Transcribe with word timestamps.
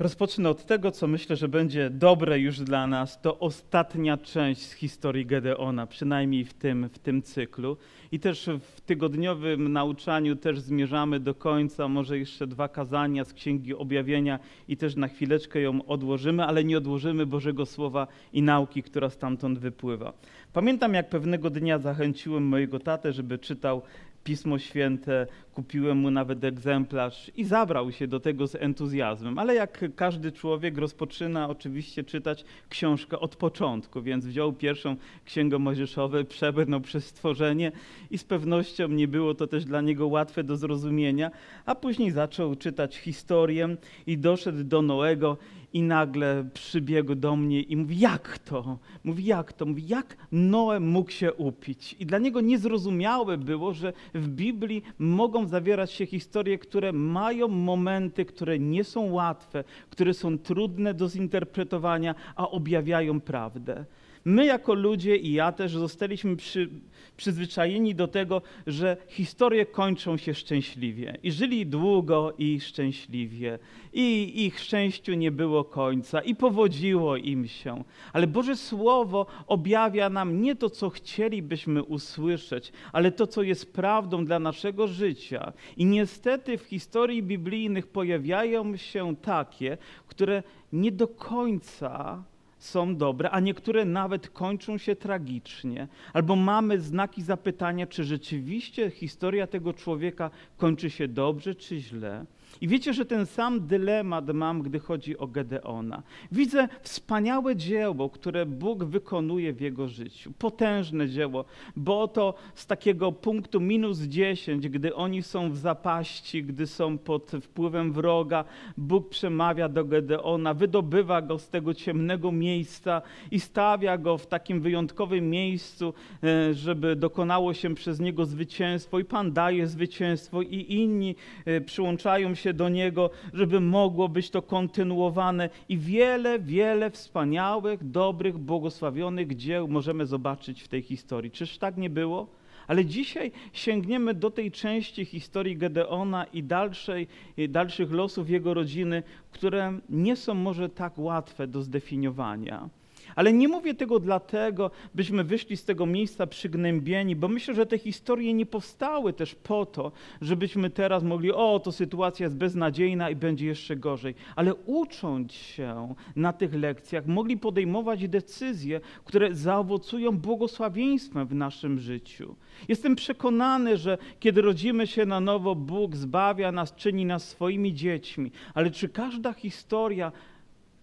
Rozpocznę 0.00 0.48
od 0.48 0.66
tego, 0.66 0.90
co 0.90 1.06
myślę, 1.06 1.36
że 1.36 1.48
będzie 1.48 1.90
dobre 1.90 2.38
już 2.38 2.58
dla 2.58 2.86
nas. 2.86 3.20
To 3.20 3.38
ostatnia 3.38 4.16
część 4.16 4.60
z 4.60 4.72
historii 4.72 5.26
Gedeona, 5.26 5.86
przynajmniej 5.86 6.44
w 6.44 6.54
tym, 6.54 6.88
w 6.88 6.98
tym 6.98 7.22
cyklu. 7.22 7.76
I 8.12 8.20
też 8.20 8.48
w 8.60 8.80
tygodniowym 8.80 9.72
nauczaniu 9.72 10.36
też 10.36 10.60
zmierzamy 10.60 11.20
do 11.20 11.34
końca, 11.34 11.88
może 11.88 12.18
jeszcze 12.18 12.46
dwa 12.46 12.68
kazania 12.68 13.24
z 13.24 13.32
Księgi 13.32 13.74
Objawienia 13.74 14.38
i 14.68 14.76
też 14.76 14.96
na 14.96 15.08
chwileczkę 15.08 15.60
ją 15.60 15.84
odłożymy, 15.86 16.44
ale 16.44 16.64
nie 16.64 16.78
odłożymy 16.78 17.26
Bożego 17.26 17.66
Słowa 17.66 18.06
i 18.32 18.42
nauki, 18.42 18.82
która 18.82 19.10
stamtąd 19.10 19.58
wypływa. 19.58 20.12
Pamiętam, 20.52 20.94
jak 20.94 21.08
pewnego 21.08 21.50
dnia 21.50 21.78
zachęciłem 21.78 22.42
mojego 22.42 22.78
tatę, 22.78 23.12
żeby 23.12 23.38
czytał 23.38 23.82
Pismo 24.24 24.58
Święte, 24.58 25.26
kupiłem 25.60 25.98
mu 25.98 26.10
nawet 26.10 26.44
egzemplarz 26.44 27.30
i 27.36 27.44
zabrał 27.44 27.92
się 27.92 28.06
do 28.06 28.20
tego 28.20 28.46
z 28.46 28.54
entuzjazmem. 28.54 29.38
Ale 29.38 29.54
jak 29.54 29.84
każdy 29.96 30.32
człowiek 30.32 30.78
rozpoczyna 30.78 31.48
oczywiście 31.48 32.04
czytać 32.04 32.44
książkę 32.68 33.18
od 33.18 33.36
początku, 33.36 34.02
więc 34.02 34.26
wziął 34.26 34.52
pierwszą 34.52 34.96
księgę 35.24 35.58
Mojżeszową, 35.58 36.24
przebrnął 36.24 36.80
przez 36.90 37.06
stworzenie 37.06 37.72
i 38.10 38.18
z 38.18 38.24
pewnością 38.24 38.88
nie 38.88 39.08
było 39.08 39.34
to 39.34 39.46
też 39.46 39.64
dla 39.64 39.80
niego 39.80 40.06
łatwe 40.06 40.44
do 40.44 40.56
zrozumienia, 40.56 41.30
a 41.66 41.74
później 41.74 42.10
zaczął 42.10 42.56
czytać 42.56 42.96
historię 42.96 43.76
i 44.06 44.18
doszedł 44.18 44.64
do 44.64 44.82
Noego 44.82 45.36
i 45.72 45.82
nagle 45.82 46.48
przybiegł 46.54 47.14
do 47.14 47.36
mnie 47.36 47.62
i 47.62 47.76
mówi, 47.76 47.98
jak 47.98 48.38
to? 48.38 48.78
Mówi, 49.04 49.24
jak 49.24 49.52
to? 49.52 49.66
Mówi, 49.66 49.88
jak 49.88 50.16
Noe 50.32 50.80
mógł 50.80 51.10
się 51.10 51.32
upić? 51.32 51.96
I 51.98 52.06
dla 52.06 52.18
niego 52.18 52.40
niezrozumiałe 52.40 53.38
było, 53.38 53.74
że 53.74 53.92
w 54.14 54.28
Biblii 54.28 54.82
mogą 54.98 55.46
zawierać 55.50 55.92
się 55.92 56.06
historie, 56.06 56.58
które 56.58 56.92
mają 56.92 57.48
momenty, 57.48 58.24
które 58.24 58.58
nie 58.58 58.84
są 58.84 59.10
łatwe, 59.12 59.64
które 59.90 60.14
są 60.14 60.38
trudne 60.38 60.94
do 60.94 61.08
zinterpretowania, 61.08 62.14
a 62.36 62.48
objawiają 62.48 63.20
prawdę. 63.20 63.84
My 64.24 64.44
jako 64.46 64.74
ludzie 64.74 65.16
i 65.16 65.32
ja 65.32 65.52
też 65.52 65.72
zostaliśmy 65.72 66.36
przy, 66.36 66.68
przyzwyczajeni 67.16 67.94
do 67.94 68.08
tego, 68.08 68.42
że 68.66 68.96
historie 69.08 69.66
kończą 69.66 70.16
się 70.16 70.34
szczęśliwie. 70.34 71.18
I 71.22 71.32
żyli 71.32 71.66
długo 71.66 72.34
i 72.38 72.60
szczęśliwie. 72.60 73.58
I 73.92 74.32
ich 74.46 74.60
szczęściu 74.60 75.14
nie 75.14 75.30
było 75.30 75.64
końca. 75.64 76.20
I 76.20 76.34
powodziło 76.34 77.16
im 77.16 77.48
się. 77.48 77.84
Ale 78.12 78.26
Boże 78.26 78.56
Słowo 78.56 79.26
objawia 79.46 80.10
nam 80.10 80.42
nie 80.42 80.56
to, 80.56 80.70
co 80.70 80.90
chcielibyśmy 80.90 81.82
usłyszeć, 81.82 82.72
ale 82.92 83.12
to, 83.12 83.26
co 83.26 83.42
jest 83.42 83.72
prawdą 83.72 84.24
dla 84.24 84.38
naszego 84.38 84.86
życia. 84.86 85.52
I 85.76 85.86
niestety 85.86 86.58
w 86.58 86.62
historii 86.62 87.22
biblijnych 87.22 87.86
pojawiają 87.86 88.76
się 88.76 89.16
takie, 89.16 89.78
które 90.06 90.42
nie 90.72 90.92
do 90.92 91.08
końca 91.08 92.24
są 92.60 92.96
dobre, 92.96 93.30
a 93.30 93.40
niektóre 93.40 93.84
nawet 93.84 94.28
kończą 94.28 94.78
się 94.78 94.96
tragicznie. 94.96 95.88
Albo 96.12 96.36
mamy 96.36 96.80
znaki 96.80 97.22
zapytania, 97.22 97.86
czy 97.86 98.04
rzeczywiście 98.04 98.90
historia 98.90 99.46
tego 99.46 99.72
człowieka 99.72 100.30
kończy 100.56 100.90
się 100.90 101.08
dobrze, 101.08 101.54
czy 101.54 101.78
źle. 101.80 102.24
I 102.60 102.68
wiecie, 102.68 102.92
że 102.92 103.06
ten 103.06 103.26
sam 103.26 103.66
dylemat 103.66 104.30
mam, 104.34 104.62
gdy 104.62 104.78
chodzi 104.78 105.18
o 105.18 105.26
Gedeona. 105.26 106.02
Widzę 106.32 106.68
wspaniałe 106.82 107.56
dzieło, 107.56 108.10
które 108.10 108.46
Bóg 108.46 108.84
wykonuje 108.84 109.52
w 109.52 109.60
jego 109.60 109.88
życiu. 109.88 110.32
Potężne 110.38 111.08
dzieło, 111.08 111.44
bo 111.76 112.08
to 112.08 112.34
z 112.54 112.66
takiego 112.66 113.12
punktu 113.12 113.60
minus 113.60 113.98
10, 113.98 114.68
gdy 114.68 114.94
oni 114.94 115.22
są 115.22 115.50
w 115.50 115.56
zapaści, 115.56 116.44
gdy 116.44 116.66
są 116.66 116.98
pod 116.98 117.32
wpływem 117.42 117.92
wroga, 117.92 118.44
Bóg 118.76 119.08
przemawia 119.08 119.68
do 119.68 119.84
Gedeona, 119.84 120.54
wydobywa 120.54 121.22
go 121.22 121.38
z 121.38 121.48
tego 121.48 121.74
ciemnego 121.74 122.32
miejsca 122.32 123.02
i 123.30 123.40
stawia 123.40 123.98
go 123.98 124.18
w 124.18 124.26
takim 124.26 124.60
wyjątkowym 124.60 125.30
miejscu, 125.30 125.94
e, 126.24 126.54
żeby 126.54 126.96
dokonało 126.96 127.54
się 127.54 127.74
przez 127.74 128.00
niego 128.00 128.26
zwycięstwo 128.26 128.98
i 128.98 129.04
Pan 129.04 129.32
daje 129.32 129.66
zwycięstwo 129.66 130.42
i 130.42 130.74
inni 130.74 131.14
e, 131.44 131.60
przyłączają 131.60 132.34
się 132.34 132.39
się 132.40 132.52
do 132.54 132.68
Niego, 132.68 133.10
żeby 133.32 133.60
mogło 133.60 134.08
być 134.08 134.30
to 134.30 134.42
kontynuowane 134.42 135.50
i 135.68 135.78
wiele, 135.78 136.38
wiele 136.38 136.90
wspaniałych, 136.90 137.90
dobrych, 137.90 138.38
błogosławionych 138.38 139.36
dzieł 139.36 139.68
możemy 139.68 140.06
zobaczyć 140.06 140.62
w 140.62 140.68
tej 140.68 140.82
historii. 140.82 141.30
Czyż 141.30 141.58
tak 141.58 141.76
nie 141.76 141.90
było? 141.90 142.26
Ale 142.66 142.84
dzisiaj 142.84 143.32
sięgniemy 143.52 144.14
do 144.14 144.30
tej 144.30 144.50
części 144.50 145.04
historii 145.04 145.56
Gedeona 145.56 146.24
i 146.24 146.42
dalszej, 146.42 147.08
dalszych 147.48 147.92
losów 147.92 148.30
jego 148.30 148.54
rodziny, 148.54 149.02
które 149.30 149.78
nie 149.88 150.16
są 150.16 150.34
może 150.34 150.68
tak 150.68 150.98
łatwe 150.98 151.46
do 151.46 151.62
zdefiniowania. 151.62 152.68
Ale 153.16 153.32
nie 153.32 153.48
mówię 153.48 153.74
tego 153.74 154.00
dlatego, 154.00 154.70
byśmy 154.94 155.24
wyszli 155.24 155.56
z 155.56 155.64
tego 155.64 155.86
miejsca 155.86 156.26
przygnębieni, 156.26 157.16
bo 157.16 157.28
myślę, 157.28 157.54
że 157.54 157.66
te 157.66 157.78
historie 157.78 158.34
nie 158.34 158.46
powstały 158.46 159.12
też 159.12 159.34
po 159.34 159.66
to, 159.66 159.92
żebyśmy 160.20 160.70
teraz 160.70 161.02
mogli, 161.02 161.32
o, 161.32 161.60
to 161.64 161.72
sytuacja 161.72 162.24
jest 162.24 162.36
beznadziejna 162.36 163.10
i 163.10 163.16
będzie 163.16 163.46
jeszcze 163.46 163.76
gorzej. 163.76 164.14
Ale 164.36 164.54
ucząc 164.54 165.32
się 165.32 165.94
na 166.16 166.32
tych 166.32 166.54
lekcjach, 166.54 167.06
mogli 167.06 167.36
podejmować 167.36 168.08
decyzje, 168.08 168.80
które 169.04 169.34
zaowocują 169.34 170.18
błogosławieństwem 170.18 171.26
w 171.26 171.34
naszym 171.34 171.78
życiu. 171.78 172.36
Jestem 172.68 172.96
przekonany, 172.96 173.76
że 173.76 173.98
kiedy 174.20 174.42
rodzimy 174.42 174.86
się 174.86 175.06
na 175.06 175.20
nowo, 175.20 175.54
Bóg 175.54 175.96
zbawia 175.96 176.52
nas, 176.52 176.74
czyni 176.74 177.04
nas 177.04 177.28
swoimi 177.28 177.74
dziećmi. 177.74 178.32
Ale 178.54 178.70
czy 178.70 178.88
każda 178.88 179.32
historia 179.32 180.12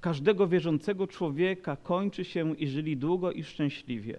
każdego 0.02 0.48
wierzącego 0.48 1.08
człowieka 1.08 1.76
kończy 1.76 2.26
się 2.26 2.56
i 2.56 2.68
żyli 2.68 2.98
długo 2.98 3.32
i 3.32 3.44
szczęśliwie? 3.44 4.18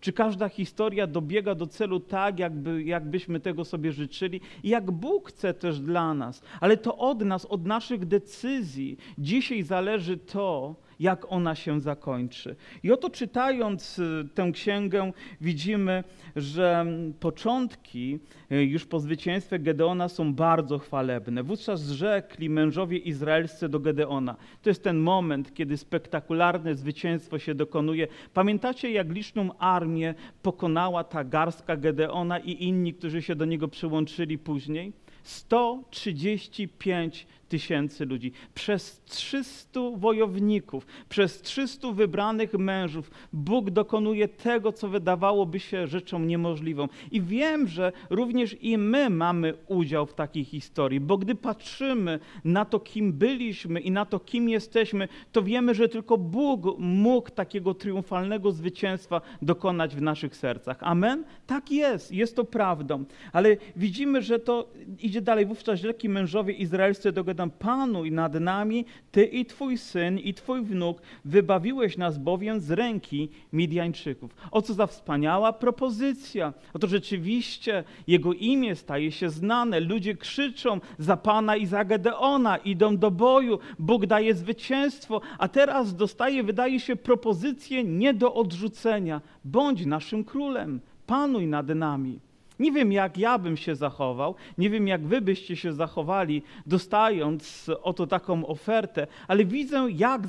Czy 0.00 0.12
każda 0.12 0.48
historia 0.48 1.06
dobiega 1.06 1.54
do 1.54 1.66
celu 1.66 2.00
tak, 2.00 2.38
jakby, 2.38 2.84
jakbyśmy 2.84 3.40
tego 3.40 3.64
sobie 3.64 3.92
życzyli 3.92 4.40
i 4.62 4.68
jak 4.68 4.90
Bóg 4.90 5.28
chce 5.28 5.54
też 5.54 5.80
dla 5.80 6.14
nas? 6.14 6.42
Ale 6.60 6.76
to 6.76 6.96
od 6.96 7.20
nas, 7.20 7.44
od 7.44 7.66
naszych 7.66 8.06
decyzji 8.06 8.96
dzisiaj 9.18 9.62
zależy 9.62 10.16
to, 10.16 10.74
jak 11.00 11.32
ona 11.32 11.54
się 11.54 11.80
zakończy. 11.80 12.56
I 12.82 12.92
oto 12.92 13.10
czytając 13.10 13.98
y, 13.98 14.28
tę 14.34 14.50
księgę 14.52 15.12
widzimy, 15.40 16.04
że 16.36 16.86
początki 17.20 18.18
y, 18.52 18.64
już 18.64 18.86
po 18.86 19.00
zwycięstwie 19.00 19.58
Gedeona 19.58 20.08
są 20.08 20.34
bardzo 20.34 20.78
chwalebne. 20.78 21.42
Wówczas 21.42 21.82
rzekli 21.82 22.50
mężowie 22.50 22.98
izraelscy 22.98 23.68
do 23.68 23.80
Gedeona. 23.80 24.36
To 24.62 24.70
jest 24.70 24.82
ten 24.82 24.98
moment, 24.98 25.54
kiedy 25.54 25.76
spektakularne 25.76 26.74
zwycięstwo 26.74 27.38
się 27.38 27.54
dokonuje. 27.54 28.08
Pamiętacie, 28.34 28.90
jak 28.90 29.12
liczną 29.12 29.58
armię 29.58 30.14
pokonała 30.42 31.04
ta 31.04 31.24
garstka 31.24 31.76
Gedeona 31.76 32.38
i 32.38 32.64
inni, 32.64 32.94
którzy 32.94 33.22
się 33.22 33.34
do 33.34 33.44
niego 33.44 33.68
przyłączyli 33.68 34.38
później? 34.38 34.92
135 35.22 37.26
tysięcy 37.54 38.06
ludzi, 38.06 38.32
przez 38.54 39.02
300 39.04 39.80
wojowników, 39.96 40.86
przez 41.08 41.42
300 41.42 41.92
wybranych 41.92 42.54
mężów 42.54 43.10
Bóg 43.32 43.70
dokonuje 43.70 44.28
tego, 44.28 44.72
co 44.72 44.88
wydawałoby 44.88 45.60
się 45.60 45.86
rzeczą 45.86 46.18
niemożliwą. 46.18 46.88
I 47.10 47.20
wiem, 47.20 47.68
że 47.68 47.92
również 48.10 48.56
i 48.62 48.78
my 48.78 49.10
mamy 49.10 49.54
udział 49.66 50.06
w 50.06 50.14
takiej 50.14 50.44
historii, 50.44 51.00
bo 51.00 51.18
gdy 51.18 51.34
patrzymy 51.34 52.18
na 52.44 52.64
to, 52.64 52.80
kim 52.80 53.12
byliśmy 53.12 53.80
i 53.80 53.90
na 53.90 54.04
to, 54.04 54.20
kim 54.20 54.48
jesteśmy, 54.48 55.08
to 55.32 55.42
wiemy, 55.42 55.74
że 55.74 55.88
tylko 55.88 56.18
Bóg 56.18 56.78
mógł 56.78 57.30
takiego 57.30 57.74
triumfalnego 57.74 58.52
zwycięstwa 58.52 59.20
dokonać 59.42 59.96
w 59.96 60.02
naszych 60.02 60.36
sercach. 60.36 60.78
Amen? 60.80 61.24
Tak 61.46 61.70
jest, 61.70 62.12
jest 62.12 62.36
to 62.36 62.44
prawdą. 62.44 63.04
Ale 63.32 63.56
widzimy, 63.76 64.22
że 64.22 64.38
to 64.38 64.68
idzie 64.98 65.20
dalej. 65.20 65.46
Wówczas 65.46 65.80
wielki 65.82 66.08
mężowie 66.08 66.54
izraelscy 66.54 67.12
dogadali 67.12 67.43
Panu 67.50 68.04
i 68.04 68.10
nad 68.10 68.34
nami, 68.34 68.84
Ty 69.12 69.24
i 69.24 69.44
Twój 69.44 69.78
syn 69.78 70.18
i 70.18 70.34
Twój 70.34 70.62
wnuk, 70.62 71.02
wybawiłeś 71.24 71.96
nas 71.96 72.18
bowiem 72.18 72.60
z 72.60 72.70
ręki 72.70 73.28
Midianczyków. 73.52 74.34
O 74.50 74.62
co 74.62 74.74
za 74.74 74.86
wspaniała 74.86 75.52
propozycja. 75.52 76.52
Oto 76.74 76.86
rzeczywiście 76.86 77.84
Jego 78.06 78.32
imię 78.32 78.76
staje 78.76 79.12
się 79.12 79.30
znane. 79.30 79.80
Ludzie 79.80 80.16
krzyczą 80.16 80.80
za 80.98 81.16
Pana 81.16 81.56
i 81.56 81.66
za 81.66 81.84
Gedeona, 81.84 82.56
idą 82.56 82.96
do 82.96 83.10
boju. 83.10 83.58
Bóg 83.78 84.06
daje 84.06 84.34
zwycięstwo, 84.34 85.20
a 85.38 85.48
teraz 85.48 85.96
dostaje, 85.96 86.42
wydaje 86.42 86.80
się, 86.80 86.96
propozycję 86.96 87.84
nie 87.84 88.14
do 88.14 88.34
odrzucenia. 88.34 89.20
Bądź 89.44 89.86
naszym 89.86 90.24
królem, 90.24 90.80
panuj 91.06 91.46
nad 91.46 91.68
nami. 91.68 92.20
Nie 92.58 92.72
wiem, 92.72 92.92
jak 92.92 93.18
ja 93.18 93.38
bym 93.38 93.56
się 93.56 93.74
zachował, 93.76 94.34
nie 94.58 94.70
wiem, 94.70 94.88
jak 94.88 95.06
wy 95.06 95.20
byście 95.20 95.56
się 95.56 95.72
zachowali, 95.72 96.42
dostając 96.66 97.70
oto 97.82 98.06
taką 98.06 98.46
ofertę, 98.46 99.06
ale 99.28 99.44
widzę, 99.44 99.86
jak, 99.90 100.22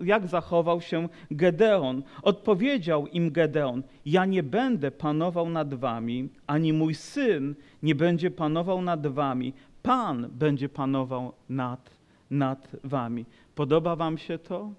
jak 0.00 0.26
zachował 0.26 0.80
się 0.80 1.08
Gedeon. 1.30 2.02
Odpowiedział 2.22 3.06
im 3.06 3.30
Gedeon: 3.30 3.82
Ja 4.06 4.24
nie 4.24 4.42
będę 4.42 4.90
panował 4.90 5.50
nad 5.50 5.74
wami, 5.74 6.28
ani 6.46 6.72
mój 6.72 6.94
syn 6.94 7.54
nie 7.82 7.94
będzie 7.94 8.30
panował 8.30 8.82
nad 8.82 9.06
wami. 9.06 9.52
Pan 9.82 10.28
będzie 10.32 10.68
panował 10.68 11.32
nad 11.48 11.98
nad 12.30 12.76
wami. 12.84 13.24
Podoba 13.54 13.96
wam 13.96 14.18
się 14.18 14.38
to? 14.38 14.70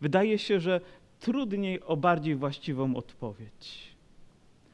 Wydaje 0.00 0.38
się, 0.38 0.60
że 0.60 0.80
trudniej 1.20 1.82
o 1.82 1.96
bardziej 1.96 2.36
właściwą 2.36 2.96
odpowiedź. 2.96 3.97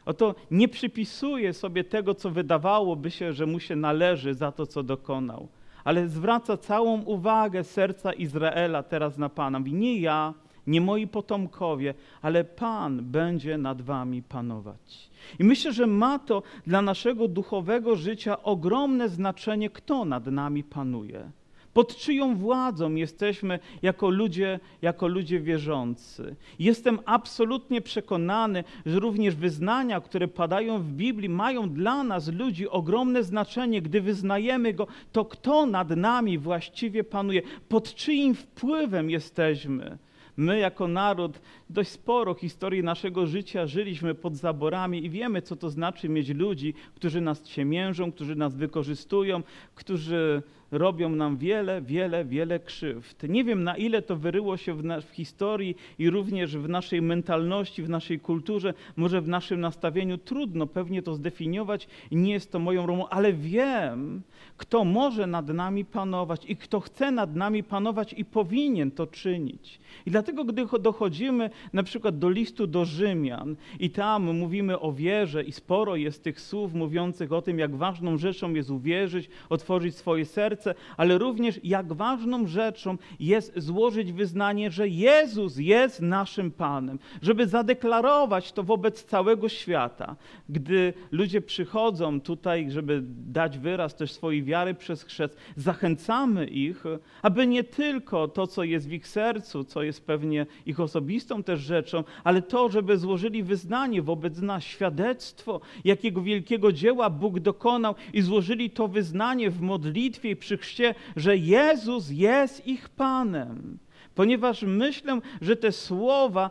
Oto 0.07 0.35
nie 0.51 0.69
przypisuje 0.69 1.53
sobie 1.53 1.85
tego, 1.85 2.15
co 2.15 2.31
wydawałoby 2.31 3.11
się, 3.11 3.33
że 3.33 3.47
mu 3.47 3.61
się 3.61 3.77
należy 3.77 4.35
za 4.35 4.53
to, 4.53 4.67
co 4.67 4.83
dokonał, 4.83 5.49
ale 5.85 6.09
zwraca 6.09 6.57
całą 6.57 7.03
uwagę 7.03 7.65
serca 7.65 8.13
Izraela 8.13 8.83
teraz 8.83 9.19
na 9.19 9.29
Pana. 9.29 9.59
Mówi, 9.59 9.75
nie 9.75 9.99
ja, 9.99 10.35
nie 10.67 10.81
moi 10.81 11.07
potomkowie, 11.07 11.95
ale 12.23 12.45
Pan 12.45 13.05
będzie 13.05 13.59
nad 13.59 13.83
wami 13.83 14.23
panować. 14.23 15.11
I 15.39 15.45
myślę, 15.45 15.73
że 15.73 15.87
ma 15.87 16.19
to 16.19 16.43
dla 16.67 16.83
naszego 16.83 17.29
duchowego 17.29 17.97
życia 17.97 18.43
ogromne 18.43 19.09
znaczenie, 19.09 19.71
kto 19.71 20.05
nad 20.05 20.27
nami 20.27 20.65
panuje. 20.65 21.31
Pod 21.75 21.97
czyją 21.97 22.37
władzą 22.37 22.95
jesteśmy 22.95 23.59
jako 23.83 24.11
ludzie, 24.11 24.61
jako 24.83 25.09
ludzie 25.09 25.41
wierzący? 25.41 26.37
Jestem 26.59 26.99
absolutnie 27.05 27.81
przekonany, 27.81 28.65
że 28.87 29.01
również 29.01 29.35
wyznania, 29.35 30.01
które 30.01 30.29
padają 30.29 30.79
w 30.79 30.91
Biblii, 30.91 31.29
mają 31.29 31.71
dla 31.71 32.05
nas, 32.05 32.29
ludzi, 32.29 32.69
ogromne 32.69 33.23
znaczenie. 33.23 33.83
Gdy 33.83 34.01
wyznajemy 34.01 34.73
go, 34.73 34.87
to 35.13 35.25
kto 35.25 35.67
nad 35.67 35.91
nami 35.91 36.39
właściwie 36.39 37.05
panuje? 37.05 37.43
Pod 37.69 37.95
czyim 37.95 38.35
wpływem 38.35 39.11
jesteśmy? 39.11 39.99
My, 40.37 40.59
jako 40.59 40.89
naród, 40.89 41.41
dość 41.71 41.91
sporo 41.91 42.35
historii 42.35 42.83
naszego 42.83 43.27
życia 43.27 43.67
żyliśmy 43.67 44.15
pod 44.15 44.37
zaborami 44.37 45.05
i 45.05 45.11
wiemy, 45.11 45.43
co 45.43 45.57
to 45.57 45.71
znaczy 45.71 46.09
mieć 46.09 46.29
ludzi, 46.29 46.75
którzy 46.95 47.21
nas 47.21 47.43
ciemiężą, 47.43 48.13
którzy 48.13 48.37
nas 48.37 48.55
wykorzystują, 48.57 49.43
którzy 49.75 50.43
robią 50.75 51.09
nam 51.09 51.37
wiele, 51.37 51.83
wiele, 51.83 52.25
wiele 52.25 52.61
krzywd. 52.61 53.23
Nie 53.29 53.45
wiem, 53.45 53.65
na 53.65 53.77
ile 53.77 54.03
to 54.03 54.17
wyryło 54.17 54.57
się 54.57 54.75
w, 54.75 54.83
w, 54.83 55.11
historii 55.11 55.77
i 55.99 56.11
również 56.11 56.57
w 56.57 56.69
naszej 56.69 57.03
mentalności, 57.03 57.83
w 57.83 57.89
naszej 57.89 58.21
kulturze, 58.21 58.75
może 58.97 59.21
w 59.21 59.29
naszym 59.29 59.61
nastawieniu. 59.61 60.19
Trudno 60.19 60.67
pewnie 60.67 61.03
to 61.03 61.15
zdefiniować 61.15 61.89
i 62.11 62.17
nie 62.17 62.33
jest 62.33 62.53
to 62.53 62.59
moją 62.59 62.87
rolą, 62.87 63.09
ale 63.09 63.33
wiem, 63.33 64.23
kto 64.57 64.85
może 64.85 65.27
nad 65.27 65.49
nami 65.49 65.85
panować 65.85 66.45
i 66.49 66.57
kto 66.57 66.81
chce 66.81 67.11
nad 67.11 67.37
nami 67.37 67.63
panować 67.63 68.13
i 68.13 68.25
powinien 68.25 68.91
to 68.91 69.07
czynić. 69.07 69.81
I 70.07 70.11
dlatego, 70.11 70.45
gdy 70.45 70.67
dochodzimy 70.81 71.51
na 71.73 71.83
przykład 71.83 72.19
do 72.19 72.31
listu 72.31 72.67
do 72.67 72.85
Rzymian 72.85 73.57
i 73.81 73.91
tam 73.91 74.37
mówimy 74.37 74.81
o 74.81 74.93
wierze 74.93 75.43
i 75.43 75.53
sporo 75.53 75.97
jest 75.97 76.25
tych 76.25 76.41
słów 76.41 76.75
mówiących 76.75 77.33
o 77.33 77.43
tym, 77.43 77.59
jak 77.59 77.77
ważną 77.77 78.19
rzeczą 78.19 78.55
jest 78.55 78.71
uwierzyć, 78.71 79.29
otworzyć 79.49 79.97
swoje 79.97 80.25
serce, 80.25 80.64
ale 80.97 81.19
również 81.19 81.61
jak 81.65 81.93
ważną 81.93 82.47
rzeczą 82.47 82.97
jest 83.21 83.53
złożyć 83.57 84.13
wyznanie, 84.13 84.71
że 84.71 84.89
Jezus 84.89 85.57
jest 85.57 86.03
naszym 86.03 86.51
Panem, 86.51 86.99
żeby 87.23 87.47
zadeklarować 87.47 88.53
to 88.53 88.63
wobec 88.63 89.05
całego 89.05 89.49
świata. 89.49 90.17
Gdy 90.49 90.93
ludzie 91.13 91.41
przychodzą 91.41 92.21
tutaj, 92.21 92.71
żeby 92.71 93.03
dać 93.07 93.59
wyraz 93.59 93.95
też 93.95 94.13
swojej 94.13 94.43
wiary 94.43 94.75
przez 94.75 95.03
chrzest, 95.03 95.37
zachęcamy 95.57 96.47
ich, 96.47 96.85
aby 97.23 97.47
nie 97.47 97.65
tylko 97.65 98.29
to, 98.29 98.47
co 98.47 98.65
jest 98.65 98.89
w 98.89 98.93
ich 98.93 99.09
sercu, 99.09 99.65
co 99.65 99.83
jest 99.83 100.07
pewnie 100.07 100.47
ich 100.67 100.81
osobistą 100.81 101.43
też 101.43 101.61
rzeczą, 101.61 102.05
ale 102.25 102.43
to, 102.43 102.69
żeby 102.69 102.99
złożyli 102.99 103.43
wyznanie 103.43 104.03
wobec 104.03 104.41
nas, 104.41 104.65
świadectwo, 104.65 105.61
jakiego 105.85 106.23
wielkiego 106.23 106.73
dzieła 106.73 107.11
Bóg 107.11 107.41
dokonał 107.41 107.95
i 108.13 108.23
złożyli 108.23 108.71
to 108.71 108.89
wyznanie 108.89 109.51
w 109.51 109.61
modlitwie 109.61 110.31
i 110.31 110.37
przy 110.37 110.54
chrzcie, 110.57 110.95
że 111.17 111.37
Jezus 111.37 112.11
jest 112.11 112.67
ich 112.67 112.89
Panem. 112.89 113.79
Ponieważ 114.15 114.63
myślę, 114.63 115.21
że 115.41 115.57
te 115.57 115.73
słowa, 115.73 116.51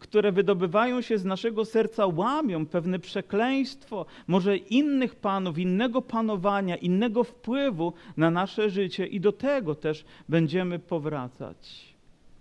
które 0.00 0.32
wydobywają 0.32 1.00
się 1.00 1.18
z 1.18 1.24
naszego 1.24 1.64
serca, 1.64 2.06
łamią 2.06 2.66
pewne 2.66 2.98
przekleństwo, 2.98 4.06
może 4.26 4.56
innych 4.56 5.14
panów, 5.14 5.58
innego 5.58 6.02
panowania, 6.02 6.76
innego 6.76 7.24
wpływu 7.24 7.92
na 8.16 8.30
nasze 8.30 8.70
życie 8.70 9.06
i 9.06 9.20
do 9.20 9.32
tego 9.32 9.74
też 9.74 10.04
będziemy 10.28 10.78
powracać 10.78 11.89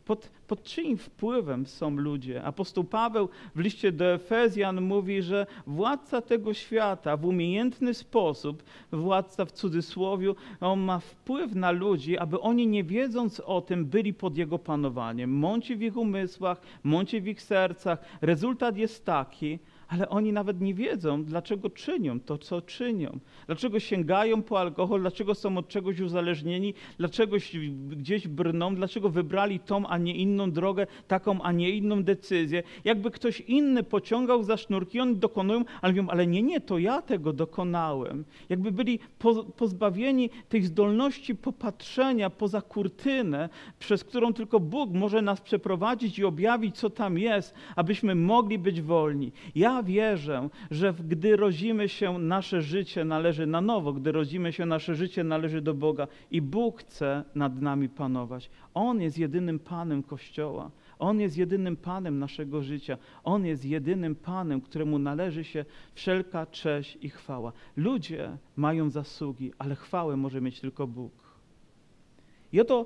pod, 0.10 0.30
pod 0.48 0.64
czyim 0.64 0.98
wpływem 0.98 1.66
są 1.66 1.90
ludzie. 1.90 2.44
Apostoł 2.44 2.84
Paweł 2.84 3.30
w 3.56 3.60
liście 3.60 3.92
do 3.92 4.06
Efezjan 4.06 4.82
mówi, 4.82 5.22
że 5.22 5.46
władca 5.68 6.22
tego 6.22 6.54
świata 6.54 7.18
w 7.18 7.26
umiejętny 7.26 7.94
sposób, 7.94 8.64
władca 8.92 9.46
w 9.46 9.52
cudzysłowie, 9.52 10.34
on 10.62 10.80
ma 10.80 11.00
wpływ 11.00 11.56
na 11.56 11.72
ludzi, 11.72 12.18
aby 12.18 12.40
oni 12.40 12.68
nie 12.68 12.84
wiedząc 12.84 13.40
o 13.40 13.62
tym 13.62 13.86
byli 13.86 14.14
pod 14.14 14.38
jego 14.38 14.60
panowaniem. 14.60 15.30
Mąci 15.30 15.76
w 15.76 15.82
ich 15.82 15.98
umysłach, 15.98 16.62
mąci 16.84 17.22
w 17.22 17.28
ich 17.28 17.42
sercach. 17.42 18.00
Rezultat 18.22 18.78
jest 18.78 19.06
taki, 19.06 19.60
ale 19.90 20.10
oni 20.10 20.34
nawet 20.34 20.62
nie 20.62 20.74
wiedzą, 20.74 21.24
dlaczego 21.24 21.70
czynią 21.70 22.20
to, 22.20 22.38
co 22.38 22.62
czynią. 22.62 23.20
Dlaczego 23.46 23.80
sięgają 23.80 24.42
po 24.44 24.60
alkohol, 24.60 25.02
dlaczego 25.02 25.36
są 25.36 25.58
od 25.58 25.68
czegoś 25.68 26.00
uzależnieni, 26.00 26.74
dlaczego 26.98 27.38
gdzieś 27.90 28.28
brną, 28.28 28.76
dlaczego 28.76 29.10
wybrali 29.10 29.60
tą, 29.60 29.88
a 29.88 29.98
nie 29.98 30.16
inną 30.16 30.52
drogę, 30.52 30.88
taką, 31.08 31.42
a 31.42 31.52
nie 31.52 31.70
inną 31.70 32.04
decyzję. 32.04 32.64
Jakby 32.84 33.12
ktoś 33.12 33.42
inny 33.42 33.84
pociągał 33.84 34.44
za 34.44 34.58
sznurki, 34.58 35.00
oni 35.00 35.16
dokonują, 35.16 35.66
ale 35.82 35.94
mówią, 35.94 36.08
ale 36.10 36.28
nie, 36.28 36.42
nie, 36.42 36.62
to 36.62 36.78
ja 36.78 37.02
tego 37.02 37.34
dokonałem. 37.34 38.26
Jakby 38.50 38.72
byli 38.72 39.00
po, 39.20 39.44
pozbawieni 39.44 40.30
tej 40.50 40.64
zdolności 40.64 41.36
popatrzenia 41.36 42.30
poza 42.30 42.62
kurtynę, 42.62 43.50
przez 43.80 44.04
którą 44.04 44.34
tylko 44.34 44.60
Bóg 44.60 44.92
może 44.94 45.22
nas 45.22 45.42
przeprowadzić 45.42 46.20
i 46.20 46.26
objawić, 46.26 46.78
co 46.78 46.90
tam 46.90 47.18
jest, 47.18 47.54
abyśmy 47.76 48.16
mogli 48.16 48.60
być 48.60 48.82
wolni. 48.82 49.32
Ja 49.56 49.79
wierzę, 49.84 50.50
że 50.72 50.94
gdy 50.94 51.36
rodzimy 51.36 51.90
się, 51.90 52.20
nasze 52.20 52.62
życie 52.62 53.06
należy 53.06 53.48
na 53.48 53.62
nowo, 53.62 53.94
gdy 53.94 54.12
rodzimy 54.12 54.54
się, 54.54 54.66
nasze 54.66 54.96
życie 54.96 55.24
należy 55.24 55.62
do 55.62 55.74
Boga 55.74 56.08
i 56.32 56.42
Bóg 56.42 56.80
chce 56.82 57.24
nad 57.36 57.62
nami 57.62 57.90
panować. 57.90 58.50
On 58.74 59.02
jest 59.02 59.18
jedynym 59.18 59.60
Panem 59.60 60.04
Kościoła. 60.04 60.72
On 61.00 61.20
jest 61.20 61.38
jedynym 61.38 61.76
Panem 61.76 62.20
naszego 62.20 62.62
życia. 62.62 62.98
On 63.24 63.46
jest 63.46 63.66
jedynym 63.66 64.16
Panem, 64.16 64.62
któremu 64.62 65.00
należy 65.00 65.44
się 65.44 65.66
wszelka 65.94 66.46
cześć 66.46 66.98
i 67.02 67.10
chwała. 67.10 67.52
Ludzie 67.78 68.38
mają 68.56 68.90
zasługi, 68.90 69.52
ale 69.58 69.76
chwałę 69.76 70.18
może 70.18 70.42
mieć 70.42 70.60
tylko 70.60 70.88
Bóg. 70.88 71.12
I 72.54 72.62
oto 72.62 72.86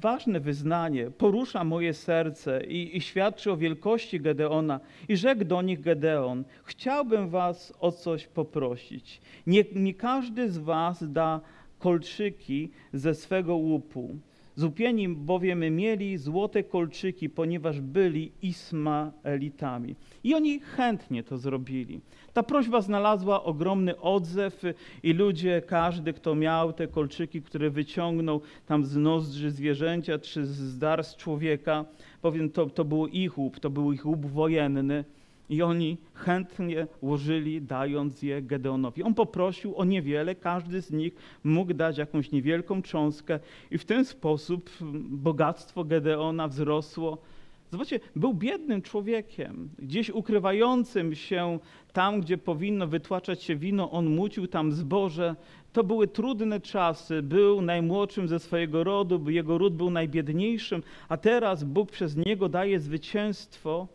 ważne 0.00 0.40
wyznanie 0.40 1.10
porusza 1.10 1.64
moje 1.64 1.94
serce 1.94 2.64
i, 2.64 2.96
i, 2.96 3.00
świadczy 3.00 3.52
o 3.52 3.56
wielkości 3.56 4.20
Gedeona. 4.20 4.80
I 5.08 5.16
rzekł 5.16 5.44
do 5.44 5.62
nich 5.62 5.80
Gedeon, 5.80 6.44
chciałbym 6.64 7.28
was 7.28 7.72
o 7.80 7.92
coś 7.92 8.26
poprosić. 8.26 9.20
Nie, 9.46 9.64
nie 9.74 9.94
każdy 9.94 10.50
z 10.50 10.58
was 10.58 11.12
da 11.12 11.40
kolczyki 11.78 12.70
ze 12.92 13.14
swego 13.14 13.56
łupu. 13.56 14.16
Zupieni 14.54 15.08
bowiem 15.08 15.76
mieli 15.76 16.18
złote 16.18 16.62
kolczyki, 16.64 17.30
ponieważ 17.30 17.80
byli 17.80 18.32
Ismaelitami. 18.42 19.96
I 20.24 20.34
oni 20.34 20.60
chętnie 20.60 21.22
to 21.22 21.38
zrobili. 21.38 22.00
Ta 22.32 22.42
prośba 22.42 22.80
znalazła 22.80 23.44
ogromny 23.44 24.00
odzew 24.00 24.62
i 25.02 25.12
ludzie, 25.12 25.62
każdy, 25.66 26.12
kto 26.12 26.34
miał 26.34 26.72
te 26.72 26.88
kolczyki, 26.88 27.42
które 27.42 27.70
wyciągnął 27.70 28.40
tam 28.66 28.84
z 28.84 28.96
nozdrzy 28.96 29.50
zwierzęcia 29.50 30.18
czy 30.18 30.46
z 30.46 30.78
dar 30.78 31.04
z 31.04 31.16
człowieka, 31.16 31.84
powiem, 32.22 32.50
to, 32.50 32.66
to 32.66 32.84
był 32.84 33.06
ich 33.06 33.38
łup, 33.38 33.60
to 33.60 33.70
był 33.70 33.92
ich 33.92 34.06
łup 34.06 34.26
wojenny, 34.26 35.04
i 35.52 35.62
oni 35.62 35.96
chętnie 36.14 36.86
łożyli, 37.02 37.62
dając 37.62 38.22
je 38.22 38.42
Gedeonowi. 38.42 39.02
On 39.02 39.14
poprosił 39.14 39.76
o 39.76 39.84
niewiele, 39.84 40.34
każdy 40.34 40.82
z 40.82 40.90
nich 40.90 41.14
mógł 41.44 41.74
dać 41.74 41.98
jakąś 41.98 42.30
niewielką 42.32 42.82
cząstkę, 42.82 43.40
i 43.70 43.78
w 43.78 43.84
ten 43.84 44.04
sposób 44.04 44.70
bogactwo 45.10 45.84
Gedeona 45.84 46.48
wzrosło. 46.48 47.18
Zobaczcie, 47.70 48.00
był 48.16 48.34
biednym 48.34 48.82
człowiekiem, 48.82 49.68
gdzieś 49.78 50.10
ukrywającym 50.10 51.14
się 51.14 51.58
tam, 51.92 52.20
gdzie 52.20 52.38
powinno 52.38 52.86
wytłaczać 52.86 53.42
się 53.42 53.56
wino, 53.56 53.90
on 53.90 54.06
mucił 54.06 54.46
tam 54.46 54.72
zboże. 54.72 55.36
To 55.72 55.84
były 55.84 56.08
trudne 56.08 56.60
czasy, 56.60 57.22
był 57.22 57.62
najmłodszym 57.62 58.28
ze 58.28 58.38
swojego 58.38 58.84
rodu, 58.84 59.30
jego 59.30 59.58
ród 59.58 59.74
był 59.74 59.90
najbiedniejszym, 59.90 60.82
a 61.08 61.16
teraz 61.16 61.64
Bóg 61.64 61.90
przez 61.90 62.16
niego 62.16 62.48
daje 62.48 62.80
zwycięstwo 62.80 63.88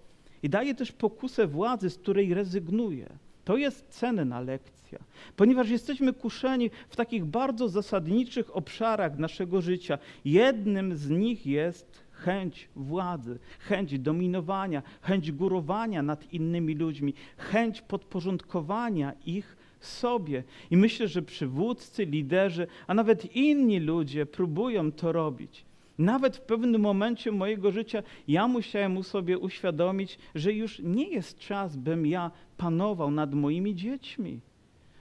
i 0.43 0.49
daje 0.49 0.75
też 0.75 0.91
pokusę 0.91 1.47
władzy, 1.47 1.89
z 1.89 1.97
której 1.97 2.33
rezygnuje. 2.33 3.09
To 3.45 3.57
jest 3.57 3.85
cenna 3.89 4.41
lekcja, 4.41 4.99
ponieważ 5.35 5.69
jesteśmy 5.69 6.13
kuszeni 6.13 6.69
w 6.89 6.95
takich 6.95 7.25
bardzo 7.25 7.69
zasadniczych 7.69 8.55
obszarach 8.55 9.17
naszego 9.17 9.61
życia. 9.61 9.97
Jednym 10.25 10.95
z 10.95 11.09
nich 11.09 11.45
jest 11.45 12.03
chęć 12.11 12.69
władzy, 12.75 13.39
chęć 13.59 13.99
dominowania, 13.99 14.83
chęć 15.01 15.31
górowania 15.31 16.03
nad 16.03 16.33
innymi 16.33 16.75
ludźmi, 16.75 17.13
chęć 17.37 17.81
podporządkowania 17.81 19.13
ich 19.25 19.57
sobie. 19.79 20.43
I 20.71 20.77
myślę, 20.77 21.07
że 21.07 21.21
przywódcy, 21.21 22.05
liderzy, 22.05 22.67
a 22.87 22.93
nawet 22.93 23.35
inni 23.35 23.79
ludzie 23.79 24.25
próbują 24.25 24.91
to 24.91 25.11
robić. 25.11 25.66
Nawet 25.97 26.37
w 26.37 26.41
pewnym 26.41 26.81
momencie 26.81 27.31
mojego 27.31 27.71
życia 27.71 28.03
ja 28.27 28.47
musiałem 28.47 29.03
sobie 29.03 29.37
uświadomić, 29.37 30.19
że 30.35 30.53
już 30.53 30.79
nie 30.79 31.09
jest 31.09 31.39
czas, 31.39 31.75
bym 31.75 32.05
ja 32.05 32.31
panował 32.57 33.11
nad 33.11 33.33
moimi 33.33 33.75
dziećmi 33.75 34.41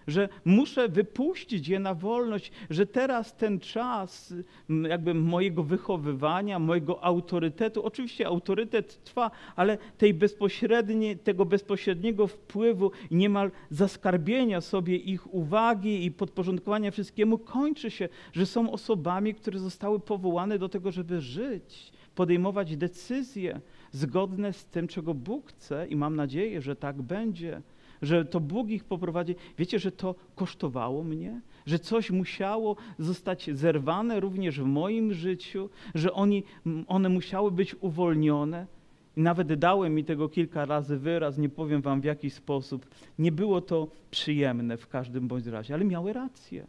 że 0.06 0.28
muszę 0.44 0.88
wypuścić 0.88 1.68
je 1.68 1.78
na 1.78 1.94
wolność, 1.94 2.52
że 2.70 2.86
teraz 2.86 3.36
ten 3.36 3.60
czas 3.60 4.34
jakby 4.88 5.14
mojego 5.14 5.62
wychowywania, 5.62 6.58
mojego 6.58 7.04
autorytetu, 7.04 7.84
oczywiście 7.84 8.26
autorytet 8.26 9.04
trwa, 9.04 9.30
ale 9.56 9.78
tej 9.98 10.14
bezpośredniej, 10.14 11.18
tego 11.18 11.44
bezpośredniego 11.44 12.26
wpływu 12.26 12.90
niemal 13.10 13.50
zaskarbienia 13.70 14.60
sobie 14.60 14.96
ich 14.96 15.34
uwagi 15.34 16.04
i 16.04 16.10
podporządkowania 16.10 16.90
wszystkiemu 16.90 17.38
kończy 17.38 17.90
się, 17.90 18.08
że 18.32 18.46
są 18.46 18.72
osobami, 18.72 19.34
które 19.34 19.58
zostały 19.58 20.00
powołane 20.00 20.58
do 20.58 20.68
tego, 20.68 20.92
żeby 20.92 21.20
żyć, 21.20 21.92
podejmować 22.14 22.76
decyzje 22.76 23.60
zgodne 23.92 24.52
z 24.52 24.66
tym, 24.66 24.88
czego 24.88 25.14
Bóg 25.14 25.48
chce 25.48 25.86
i 25.88 25.96
mam 25.96 26.16
nadzieję, 26.16 26.60
że 26.60 26.76
tak 26.76 27.02
będzie 27.02 27.62
że 28.02 28.24
to 28.24 28.40
Bóg 28.40 28.68
ich 28.68 28.84
poprowadzi. 28.84 29.34
Wiecie, 29.58 29.78
że 29.78 29.92
to 29.92 30.14
kosztowało 30.34 31.04
mnie? 31.04 31.40
Że 31.66 31.78
coś 31.78 32.10
musiało 32.10 32.76
zostać 32.98 33.50
zerwane 33.52 34.20
również 34.20 34.60
w 34.60 34.64
moim 34.64 35.14
życiu, 35.14 35.70
że 35.94 36.12
oni, 36.12 36.44
one 36.86 37.08
musiały 37.08 37.50
być 37.50 37.76
uwolnione. 37.80 38.66
I 39.16 39.20
nawet 39.20 39.54
dałem 39.54 39.94
mi 39.94 40.04
tego 40.04 40.28
kilka 40.28 40.64
razy 40.64 40.98
wyraz, 40.98 41.38
nie 41.38 41.48
powiem 41.48 41.82
wam 41.82 42.00
w 42.00 42.04
jaki 42.04 42.30
sposób. 42.30 42.86
Nie 43.18 43.32
było 43.32 43.60
to 43.60 43.88
przyjemne 44.10 44.76
w 44.76 44.88
każdym 44.88 45.28
bądź 45.28 45.46
razie, 45.46 45.74
ale 45.74 45.84
miały 45.84 46.12
rację, 46.12 46.66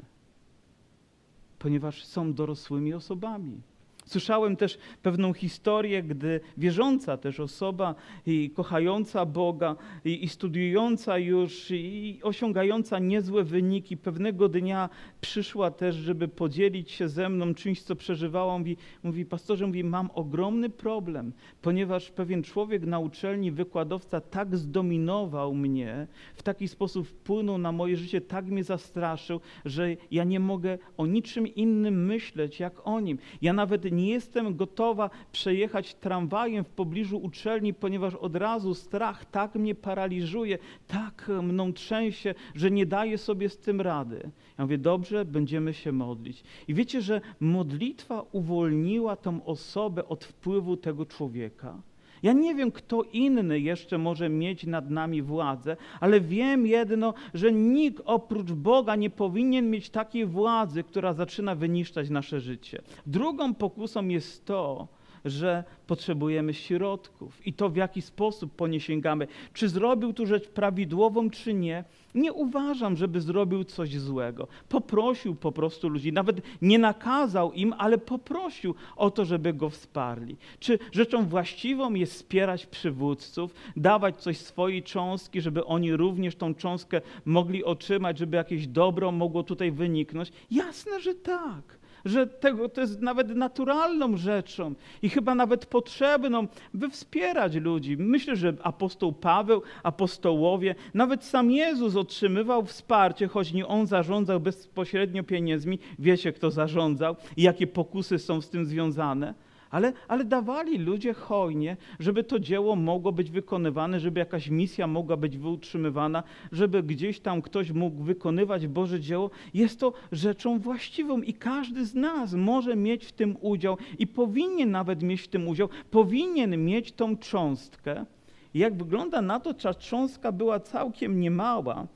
ponieważ 1.60 2.06
są 2.06 2.34
dorosłymi 2.34 2.94
osobami. 2.94 3.62
Słyszałem 4.08 4.56
też 4.56 4.78
pewną 5.02 5.34
historię, 5.34 6.04
gdy 6.04 6.40
wierząca 6.58 7.18
też 7.18 7.40
osoba 7.40 7.96
i 8.26 8.50
kochająca 8.50 9.26
Boga 9.26 9.76
i, 10.06 10.24
i 10.24 10.30
studiująca 10.30 11.18
już 11.18 11.72
i 11.72 12.20
osiągająca 12.24 13.00
niezłe 13.00 13.44
wyniki 13.44 13.98
pewnego 13.98 14.50
dnia 14.50 14.90
przyszła 15.22 15.72
też, 15.72 15.96
żeby 15.96 16.28
podzielić 16.28 16.92
się 16.92 17.10
ze 17.10 17.30
mną 17.30 17.54
czymś, 17.54 17.82
co 17.82 17.96
przeżywała. 17.96 18.58
Mówi, 18.58 18.78
mówi 19.04 19.26
pastorze, 19.26 19.68
mówi, 19.68 19.84
mam 19.84 20.10
ogromny 20.14 20.70
problem, 20.70 21.34
ponieważ 21.62 22.12
pewien 22.12 22.44
człowiek 22.44 22.86
na 22.86 23.00
uczelni, 23.00 23.52
wykładowca 23.52 24.22
tak 24.22 24.58
zdominował 24.58 25.56
mnie, 25.56 26.08
w 26.36 26.44
taki 26.44 26.68
sposób 26.68 27.08
wpłynął 27.08 27.58
na 27.58 27.72
moje 27.72 27.98
życie, 27.98 28.22
tak 28.22 28.46
mnie 28.46 28.64
zastraszył, 28.64 29.40
że 29.66 29.96
ja 30.12 30.24
nie 30.24 30.40
mogę 30.40 30.78
o 30.98 31.06
niczym 31.06 31.48
innym 31.48 32.06
myśleć, 32.06 32.60
jak 32.60 32.88
o 32.88 33.00
nim. 33.00 33.18
Ja 33.42 33.54
nawet 33.54 33.92
nie 33.98 34.10
jestem 34.10 34.56
gotowa 34.56 35.10
przejechać 35.32 35.96
tramwajem 35.96 36.64
w 36.64 36.70
pobliżu 36.70 37.18
uczelni, 37.18 37.74
ponieważ 37.74 38.16
od 38.16 38.36
razu 38.36 38.74
strach 38.74 39.26
tak 39.26 39.56
mnie 39.56 39.76
paraliżuje, 39.76 40.58
tak 40.88 41.32
mną 41.44 41.74
trzęsie, 41.74 42.36
że 42.56 42.72
nie 42.72 42.86
daję 42.86 43.18
sobie 43.18 43.50
z 43.50 43.58
tym 43.58 43.82
rady. 43.82 44.30
Ja 44.58 44.64
mówię, 44.64 44.78
dobrze, 44.78 45.26
będziemy 45.26 45.74
się 45.74 45.92
modlić. 45.92 46.44
I 46.68 46.74
wiecie, 46.74 47.02
że 47.02 47.22
modlitwa 47.40 48.26
uwolniła 48.32 49.16
tą 49.16 49.46
osobę 49.46 50.08
od 50.08 50.26
wpływu 50.26 50.78
tego 50.78 51.06
człowieka. 51.06 51.82
Ja 52.24 52.34
nie 52.34 52.56
wiem, 52.56 52.72
kto 52.72 53.04
inny 53.04 53.60
jeszcze 53.60 53.98
może 53.98 54.30
mieć 54.30 54.66
nad 54.66 54.90
nami 54.90 55.22
władzę, 55.22 55.78
ale 56.00 56.22
wiem 56.22 56.68
jedno, 56.68 57.14
że 57.34 57.52
nikt 57.52 58.02
oprócz 58.06 58.52
Boga 58.52 58.96
nie 58.96 59.10
powinien 59.10 59.70
mieć 59.70 59.90
takiej 59.90 60.26
władzy, 60.26 60.84
która 60.84 61.14
zaczyna 61.14 61.56
wyniszczać 61.56 62.10
nasze 62.10 62.40
życie. 62.40 62.82
Drugą 63.06 63.54
pokusą 63.54 64.08
jest 64.08 64.46
to, 64.46 64.88
że 65.30 65.64
potrzebujemy 65.88 66.54
środków 66.54 67.48
i 67.48 67.54
to 67.54 67.70
w 67.70 67.76
jaki 67.76 68.02
sposób 68.02 68.56
po 68.56 68.68
nie 68.68 68.80
sięgamy. 68.80 69.28
Czy 69.54 69.70
zrobił 69.70 70.14
tu 70.14 70.26
rzecz 70.26 70.48
prawidłową, 70.48 71.30
czy 71.30 71.54
nie? 71.54 71.84
Nie 72.16 72.34
uważam, 72.34 72.96
żeby 72.96 73.22
zrobił 73.22 73.64
coś 73.64 74.00
złego. 74.00 74.48
Poprosił 74.70 75.36
po 75.36 75.52
prostu 75.52 75.90
ludzi, 75.90 76.14
nawet 76.14 76.42
nie 76.62 76.80
nakazał 76.80 77.54
im, 77.54 77.74
ale 77.78 77.98
poprosił 77.98 78.76
o 78.96 79.12
to, 79.12 79.26
żeby 79.26 79.54
go 79.54 79.70
wsparli. 79.70 80.36
Czy 80.60 80.80
rzeczą 80.92 81.26
właściwą 81.26 81.94
jest 81.94 82.14
wspierać 82.14 82.66
przywódców, 82.66 83.54
dawać 83.76 84.18
coś 84.18 84.38
swojej 84.38 84.84
cząstki, 84.84 85.42
żeby 85.42 85.66
oni 85.66 85.96
również 85.96 86.36
tą 86.36 86.56
cząstkę 86.56 87.02
mogli 87.26 87.64
otrzymać, 87.64 88.18
żeby 88.18 88.38
jakieś 88.38 88.68
dobro 88.68 89.12
mogło 89.12 89.44
tutaj 89.44 89.72
wyniknąć? 89.72 90.32
Jasne, 90.52 91.02
że 91.02 91.16
tak 91.16 91.77
że 92.06 92.28
tego, 92.28 92.70
to 92.70 92.82
jest 92.82 93.02
nawet 93.02 93.36
naturalną 93.36 94.18
rzeczą 94.18 94.76
i 95.02 95.10
chyba 95.10 95.36
nawet 95.36 95.66
potrzebną, 95.66 96.48
by 96.74 96.90
wspierać 96.90 97.56
ludzi. 97.56 97.98
Myślę, 97.98 98.36
że 98.36 98.54
apostoł 98.64 99.14
Paweł, 99.14 99.62
apostołowie, 99.84 100.76
nawet 100.94 101.24
sam 101.24 101.52
Jezus 101.52 101.96
otrzymywał 101.96 102.66
wsparcie, 102.66 103.28
choć 103.28 103.54
nie 103.54 103.68
on 103.68 103.88
zarządzał 103.88 104.40
bezpośrednio 104.40 105.24
pieniędzmi. 105.24 105.80
Wiecie, 106.00 106.34
kto 106.34 106.52
zarządzał 106.52 107.16
i 107.38 107.42
jakie 107.42 107.68
pokusy 107.68 108.20
są 108.20 108.42
z 108.42 108.50
tym 108.50 108.66
związane 108.66 109.47
ale, 109.72 109.94
ale 110.08 110.26
dawali 110.26 110.78
ludzie 110.78 111.14
hojnie, 111.14 111.78
żeby 112.00 112.24
to 112.24 112.40
dzieło 112.40 112.76
mogło 112.76 113.12
być 113.12 113.32
wykonywane, 113.32 114.00
żeby 114.00 114.20
jakaś 114.20 114.50
misja 114.50 114.88
mogła 114.88 115.18
być 115.18 115.38
utrzymywana, 115.38 116.24
żeby 116.52 116.84
gdzieś 116.84 117.20
tam 117.20 117.42
ktoś 117.42 117.72
mógł 117.72 118.04
wykonywać 118.04 118.68
Boże 118.68 119.00
dzieło. 119.00 119.30
Jest 119.54 119.80
to 119.80 119.94
rzeczą 120.12 120.60
właściwą 120.60 121.22
i 121.22 121.34
każdy 121.34 121.86
z 121.86 121.96
nas 121.96 122.34
może 122.34 122.76
mieć 122.76 123.06
w 123.06 123.12
tym 123.12 123.38
udział 123.42 123.78
i 124.00 124.08
powinien 124.08 124.72
nawet 124.72 125.04
mieć 125.04 125.22
w 125.22 125.28
tym 125.28 125.48
udział, 125.48 125.70
powinien 125.92 126.66
mieć 126.66 126.92
tą 126.92 127.18
cząstkę. 127.18 128.06
Jak 128.54 128.78
wygląda 128.78 129.22
na 129.22 129.40
to, 129.40 129.54
ta 129.54 129.74
cząstka 129.74 130.32
była 130.32 130.60
całkiem 130.60 131.20
niemała, 131.20 131.88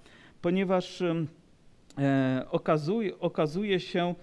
ponieważ 0.41 1.01
e, 1.01 2.45
okazuje, 2.51 3.19
okazuje 3.19 3.79
się, 3.79 4.15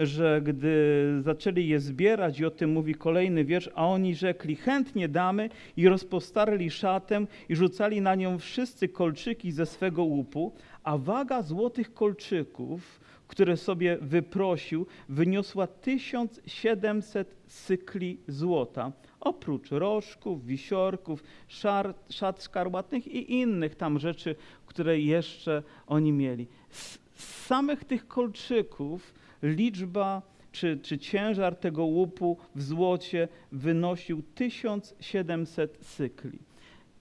że 0.00 0.40
gdy 0.44 1.04
zaczęli 1.20 1.68
je 1.68 1.80
zbierać, 1.80 2.40
i 2.40 2.44
o 2.44 2.50
tym 2.50 2.72
mówi 2.72 2.94
kolejny 2.94 3.44
wiersz, 3.44 3.70
a 3.74 3.86
oni 3.86 4.14
rzekli, 4.14 4.56
chętnie 4.56 5.08
damy 5.08 5.50
i 5.76 5.88
rozpostarli 5.88 6.70
szatę 6.70 7.26
i 7.48 7.56
rzucali 7.56 8.00
na 8.00 8.14
nią 8.14 8.38
wszyscy 8.38 8.88
kolczyki 8.88 9.52
ze 9.52 9.66
swego 9.66 10.04
łupu, 10.04 10.52
a 10.84 10.98
waga 10.98 11.42
złotych 11.42 11.94
kolczyków, 11.94 13.00
które 13.28 13.56
sobie 13.56 13.98
wyprosił, 14.00 14.86
wyniosła 15.08 15.66
1700 15.66 17.36
cykli 17.46 18.18
złota, 18.28 18.92
oprócz 19.20 19.70
rożków, 19.70 20.46
wisiorków, 20.46 21.22
szar, 21.48 21.94
szat 22.10 22.44
szkarłatnych 22.44 23.08
i 23.08 23.32
innych 23.32 23.74
tam 23.74 23.98
rzeczy, 23.98 24.34
które 24.66 25.00
jeszcze 25.00 25.62
oni 25.86 26.12
mieli. 26.12 26.46
Z 26.70 26.98
samych 27.46 27.84
tych 27.84 28.08
kolczyków 28.08 29.14
liczba 29.42 30.22
czy, 30.52 30.78
czy 30.82 30.98
ciężar 30.98 31.56
tego 31.56 31.84
łupu 31.84 32.36
w 32.54 32.62
złocie 32.62 33.28
wynosił 33.52 34.22
1700 34.34 35.78
cykli. 35.78 36.38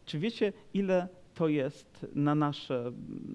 Czy 0.06 0.20
wiecie, 0.20 0.54
ile 0.74 1.08
to 1.34 1.48
jest 1.48 2.06
na, 2.16 2.36
nasze, 2.36 2.92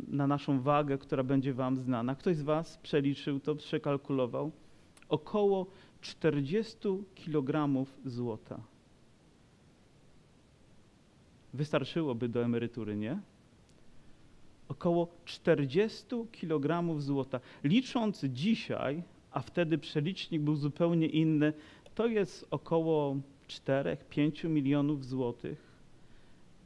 na 0.08 0.26
naszą 0.26 0.60
wagę, 0.60 0.98
która 0.98 1.22
będzie 1.22 1.54
Wam 1.54 1.76
znana? 1.76 2.14
Ktoś 2.14 2.36
z 2.36 2.42
Was 2.42 2.78
przeliczył 2.78 3.40
to, 3.40 3.54
przekalkulował? 3.54 4.52
Około 5.08 5.66
40 6.00 6.76
kg 7.14 7.68
złota. 8.04 8.60
Wystarczyłoby 11.54 12.28
do 12.28 12.44
emerytury, 12.44 12.96
nie? 12.96 13.20
Około 14.68 15.08
40 15.24 16.04
kg 16.32 17.00
złota. 17.00 17.40
Licząc 17.64 18.24
dzisiaj, 18.24 19.02
a 19.30 19.40
wtedy 19.40 19.78
przelicznik 19.78 20.42
był 20.42 20.56
zupełnie 20.56 21.06
inny, 21.06 21.52
to 21.94 22.06
jest 22.06 22.46
około 22.50 23.16
4-5 23.48 24.48
milionów 24.48 25.04
złotych. 25.06 25.63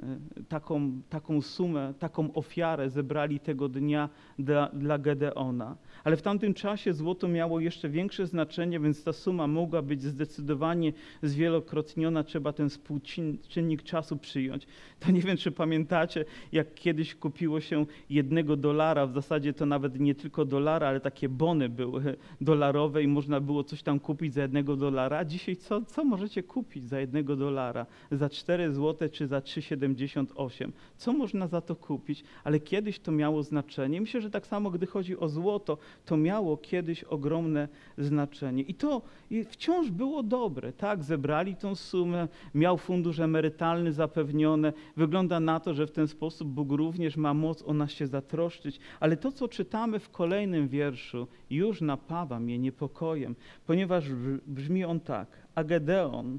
E, 0.03 0.43
taką, 0.49 1.01
taką 1.09 1.41
sumę, 1.43 1.95
taką 1.99 2.33
ofiarę 2.33 2.91
zebrali 2.91 3.41
tego 3.41 3.69
dnia 3.69 4.09
dla, 4.39 4.69
dla 4.69 4.99
Gedeona. 4.99 5.77
Ale 6.05 6.17
w 6.17 6.23
tamtym 6.23 6.55
czasie 6.55 6.93
złoto 6.93 7.29
miało 7.29 7.61
jeszcze 7.61 7.89
większe 7.89 8.27
znaczenie, 8.27 8.81
więc 8.81 9.05
ta 9.05 9.13
suma 9.13 9.47
mogła 9.47 9.83
być 9.83 10.03
zdecydowanie 10.03 10.93
zwielokrotniona. 11.23 12.25
Trzeba 12.25 12.53
ten 12.53 12.69
współczynnik 12.69 13.83
czasu 13.83 14.17
przyjąć. 14.17 14.67
To 15.01 15.11
nie 15.11 15.21
wiem, 15.21 15.37
czy 15.37 15.53
pamiętacie, 15.53 16.25
jak 16.53 16.75
kiedyś 16.75 17.15
kupiło 17.15 17.61
się 17.61 17.87
jednego 18.11 18.57
dolara, 18.57 19.07
w 19.07 19.13
zasadzie 19.13 19.53
to 19.53 19.67
nawet 19.67 20.01
nie 20.01 20.15
tylko 20.15 20.45
dolara, 20.45 20.89
ale 20.89 21.01
takie 21.01 21.29
bony 21.29 21.69
były 21.69 22.17
dolarowe 22.41 23.03
i 23.03 23.09
można 23.09 23.41
było 23.41 23.65
coś 23.65 23.83
tam 23.83 24.01
kupić 24.01 24.35
za 24.35 24.43
jednego 24.43 24.77
dolara. 24.77 25.19
A 25.19 25.25
dzisiaj 25.25 25.57
co, 25.57 25.83
co 25.83 26.05
możecie 26.05 26.43
kupić 26.43 26.89
za 26.89 27.01
jednego 27.01 27.37
dolara? 27.37 27.87
Za 28.11 28.29
4 28.29 28.73
złote 28.73 29.09
czy 29.09 29.27
za 29.27 29.39
3,70 29.39 29.88
78. 29.97 30.73
Co 30.97 31.13
można 31.13 31.47
za 31.47 31.61
to 31.61 31.77
kupić? 31.77 32.25
Ale 32.45 32.61
kiedyś 32.61 32.99
to 32.99 33.13
miało 33.13 33.43
znaczenie. 33.43 34.01
Myślę, 34.01 34.21
że 34.21 34.31
tak 34.31 34.47
samo, 34.47 34.71
gdy 34.71 34.87
chodzi 34.87 35.19
o 35.19 35.29
złoto, 35.29 35.79
to 36.05 36.17
miało 36.17 36.57
kiedyś 36.57 37.05
ogromne 37.05 37.69
znaczenie. 37.99 38.63
I 38.63 38.75
to 38.75 39.03
wciąż 39.51 39.91
było 39.91 40.23
dobre, 40.23 40.73
tak? 40.73 41.05
Zebrali 41.05 41.57
tą 41.57 41.75
sumę, 41.75 42.29
miał 42.55 42.79
fundusz 42.79 43.19
emerytalny 43.21 43.93
zapewnione. 43.93 44.73
Wygląda 44.97 45.41
na 45.41 45.61
to, 45.61 45.75
że 45.75 45.87
w 45.87 45.91
ten 45.91 46.09
sposób 46.09 46.49
Bóg 46.49 46.73
również 46.73 47.17
ma 47.17 47.35
moc 47.35 47.63
o 47.63 47.75
nas 47.75 47.91
się 47.91 48.07
zatroszczyć. 48.07 48.81
Ale 49.01 49.17
to, 49.17 49.33
co 49.33 49.49
czytamy 49.49 49.99
w 49.99 50.11
kolejnym 50.11 50.69
wierszu, 50.69 51.27
już 51.51 51.81
napawa 51.81 52.41
mnie 52.41 52.59
niepokojem, 52.59 53.37
ponieważ 53.67 54.05
brzmi 54.47 54.85
on 54.85 55.01
tak. 55.01 55.29
A 55.55 55.65
Gedeon 55.65 56.39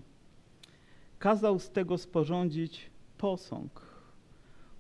kazał 1.20 1.60
z 1.60 1.70
tego 1.70 1.98
sporządzić 1.98 2.90
posąg, 3.20 3.82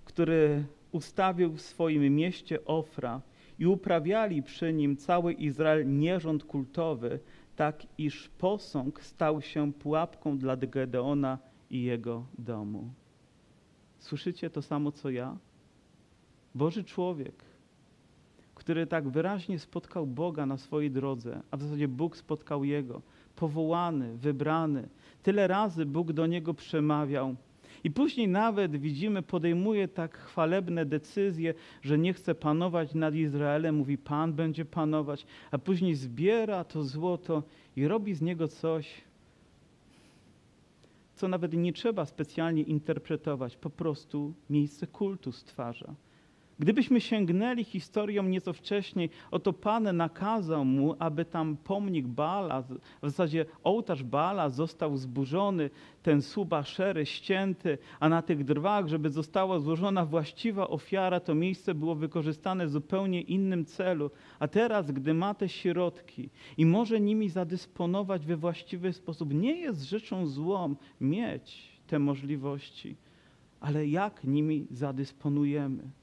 który 0.05 0.65
ustawił 0.91 1.53
w 1.53 1.61
swoim 1.61 2.15
mieście 2.15 2.65
Ofra 2.65 3.21
i 3.59 3.65
uprawiali 3.65 4.43
przy 4.43 4.73
nim 4.73 4.97
cały 4.97 5.33
Izrael 5.33 5.97
nierząd 5.99 6.43
kultowy, 6.43 7.19
tak 7.55 7.87
iż 7.97 8.29
posąg 8.29 9.01
stał 9.01 9.41
się 9.41 9.73
pułapką 9.73 10.37
dla 10.37 10.57
Gedeona 10.57 11.37
i 11.69 11.83
jego 11.83 12.25
domu. 12.37 12.89
Słyszycie 13.99 14.49
to 14.49 14.61
samo 14.61 14.91
co 14.91 15.09
ja? 15.09 15.37
Boży 16.55 16.83
człowiek, 16.83 17.45
który 18.55 18.87
tak 18.87 19.09
wyraźnie 19.09 19.59
spotkał 19.59 20.07
Boga 20.07 20.45
na 20.45 20.57
swojej 20.57 20.91
drodze, 20.91 21.41
a 21.51 21.57
w 21.57 21.61
zasadzie 21.61 21.87
Bóg 21.87 22.17
spotkał 22.17 22.63
jego, 22.63 23.01
powołany, 23.35 24.17
wybrany. 24.17 24.89
Tyle 25.23 25.47
razy 25.47 25.85
Bóg 25.85 26.13
do 26.13 26.27
niego 26.27 26.53
przemawiał. 26.53 27.35
I 27.83 27.91
później 27.91 28.27
nawet 28.27 28.75
widzimy, 28.75 29.21
podejmuje 29.21 29.87
tak 29.87 30.17
chwalebne 30.17 30.85
decyzje, 30.85 31.53
że 31.81 31.97
nie 31.97 32.13
chce 32.13 32.35
panować 32.35 32.93
nad 32.93 33.15
Izraelem, 33.15 33.75
mówi 33.75 33.97
Pan 33.97 34.33
będzie 34.33 34.65
panować, 34.65 35.25
a 35.51 35.57
później 35.57 35.95
zbiera 35.95 36.63
to 36.63 36.83
złoto 36.83 37.43
i 37.75 37.87
robi 37.87 38.13
z 38.13 38.21
niego 38.21 38.47
coś, 38.47 39.01
co 41.15 41.27
nawet 41.27 41.53
nie 41.53 41.73
trzeba 41.73 42.05
specjalnie 42.05 42.61
interpretować, 42.61 43.57
po 43.57 43.69
prostu 43.69 44.33
miejsce 44.49 44.87
kultu 44.87 45.31
stwarza. 45.31 45.95
Gdybyśmy 46.59 47.01
sięgnęli 47.01 47.63
historią 47.63 48.23
nieco 48.23 48.53
wcześniej, 48.53 49.09
oto 49.31 49.53
Pan 49.53 49.97
nakazał 49.97 50.65
mu, 50.65 50.95
aby 50.99 51.25
tam 51.25 51.57
pomnik 51.57 52.07
Bala, 52.07 52.61
w 52.61 52.77
zasadzie 53.01 53.45
ołtarz 53.63 54.03
Bala 54.03 54.49
został 54.49 54.97
zburzony, 54.97 55.69
ten 56.03 56.21
suba 56.21 56.63
szery 56.63 57.05
ścięty, 57.05 57.77
a 57.99 58.09
na 58.09 58.21
tych 58.21 58.43
drwach, 58.43 58.87
żeby 58.87 59.09
została 59.09 59.59
złożona 59.59 60.05
właściwa 60.05 60.67
ofiara, 60.67 61.19
to 61.19 61.35
miejsce 61.35 61.73
było 61.73 61.95
wykorzystane 61.95 62.67
w 62.67 62.69
zupełnie 62.69 63.21
innym 63.21 63.65
celu. 63.65 64.11
A 64.39 64.47
teraz, 64.47 64.91
gdy 64.91 65.13
ma 65.13 65.33
te 65.33 65.49
środki 65.49 66.29
i 66.57 66.65
może 66.65 66.99
nimi 66.99 67.29
zadysponować 67.29 68.25
we 68.25 68.37
właściwy 68.37 68.93
sposób, 68.93 69.33
nie 69.33 69.55
jest 69.55 69.83
rzeczą 69.83 70.27
złą 70.27 70.75
mieć 71.01 71.79
te 71.87 71.99
możliwości, 71.99 72.95
ale 73.59 73.87
jak 73.87 74.23
nimi 74.23 74.67
zadysponujemy? 74.71 75.98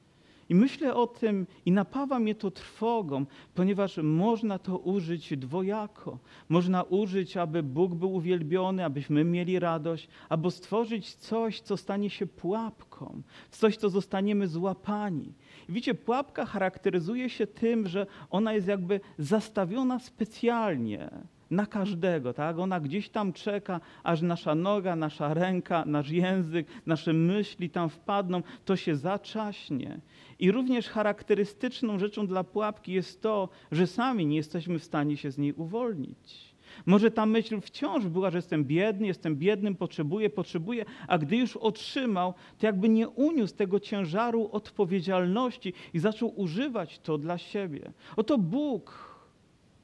I 0.48 0.54
myślę 0.54 0.94
o 0.94 1.06
tym 1.06 1.46
i 1.66 1.72
napawa 1.72 2.18
mnie 2.18 2.34
to 2.34 2.50
trwogą, 2.50 3.26
ponieważ 3.54 3.98
można 4.02 4.58
to 4.58 4.78
użyć 4.78 5.36
dwojako. 5.36 6.18
Można 6.48 6.82
użyć, 6.82 7.36
aby 7.36 7.62
Bóg 7.62 7.94
był 7.94 8.14
uwielbiony, 8.14 8.84
abyśmy 8.84 9.24
mieli 9.24 9.58
radość, 9.58 10.08
albo 10.28 10.50
stworzyć 10.50 11.14
coś, 11.14 11.60
co 11.60 11.76
stanie 11.76 12.10
się 12.10 12.26
pułapką, 12.26 13.22
coś, 13.50 13.76
co 13.76 13.90
zostaniemy 13.90 14.48
złapani. 14.48 15.32
I 15.68 15.72
widzicie, 15.72 15.94
pułapka 15.94 16.46
charakteryzuje 16.46 17.30
się 17.30 17.46
tym, 17.46 17.88
że 17.88 18.06
ona 18.30 18.52
jest 18.52 18.66
jakby 18.66 19.00
zastawiona 19.18 19.98
specjalnie 19.98 21.10
na 21.50 21.66
każdego, 21.66 22.34
tak? 22.34 22.58
Ona 22.58 22.80
gdzieś 22.80 23.08
tam 23.08 23.32
czeka, 23.32 23.80
aż 24.02 24.22
nasza 24.22 24.54
noga, 24.54 24.96
nasza 24.96 25.34
ręka, 25.34 25.84
nasz 25.86 26.10
język, 26.10 26.66
nasze 26.86 27.12
myśli 27.12 27.70
tam 27.70 27.88
wpadną, 27.88 28.42
to 28.64 28.76
się 28.76 28.96
zaczaśnie. 28.96 30.00
I 30.38 30.52
również 30.52 30.88
charakterystyczną 30.88 31.98
rzeczą 31.98 32.26
dla 32.26 32.44
pułapki 32.44 32.92
jest 32.92 33.22
to, 33.22 33.48
że 33.72 33.86
sami 33.86 34.26
nie 34.26 34.36
jesteśmy 34.36 34.78
w 34.78 34.84
stanie 34.84 35.16
się 35.16 35.30
z 35.30 35.38
niej 35.38 35.52
uwolnić. 35.52 36.56
Może 36.86 37.10
ta 37.10 37.26
myśl 37.26 37.60
wciąż 37.60 38.06
była, 38.06 38.30
że 38.30 38.38
jestem 38.38 38.64
biedny, 38.64 39.06
jestem 39.06 39.36
biednym, 39.36 39.76
potrzebuję, 39.76 40.30
potrzebuję, 40.30 40.84
a 41.08 41.18
gdy 41.18 41.36
już 41.36 41.56
otrzymał, 41.56 42.34
to 42.58 42.66
jakby 42.66 42.88
nie 42.88 43.08
uniósł 43.08 43.54
tego 43.54 43.80
ciężaru 43.80 44.48
odpowiedzialności 44.52 45.72
i 45.94 45.98
zaczął 45.98 46.40
używać 46.40 46.98
to 46.98 47.18
dla 47.18 47.38
siebie. 47.38 47.92
Oto 48.16 48.38
Bóg 48.38 49.15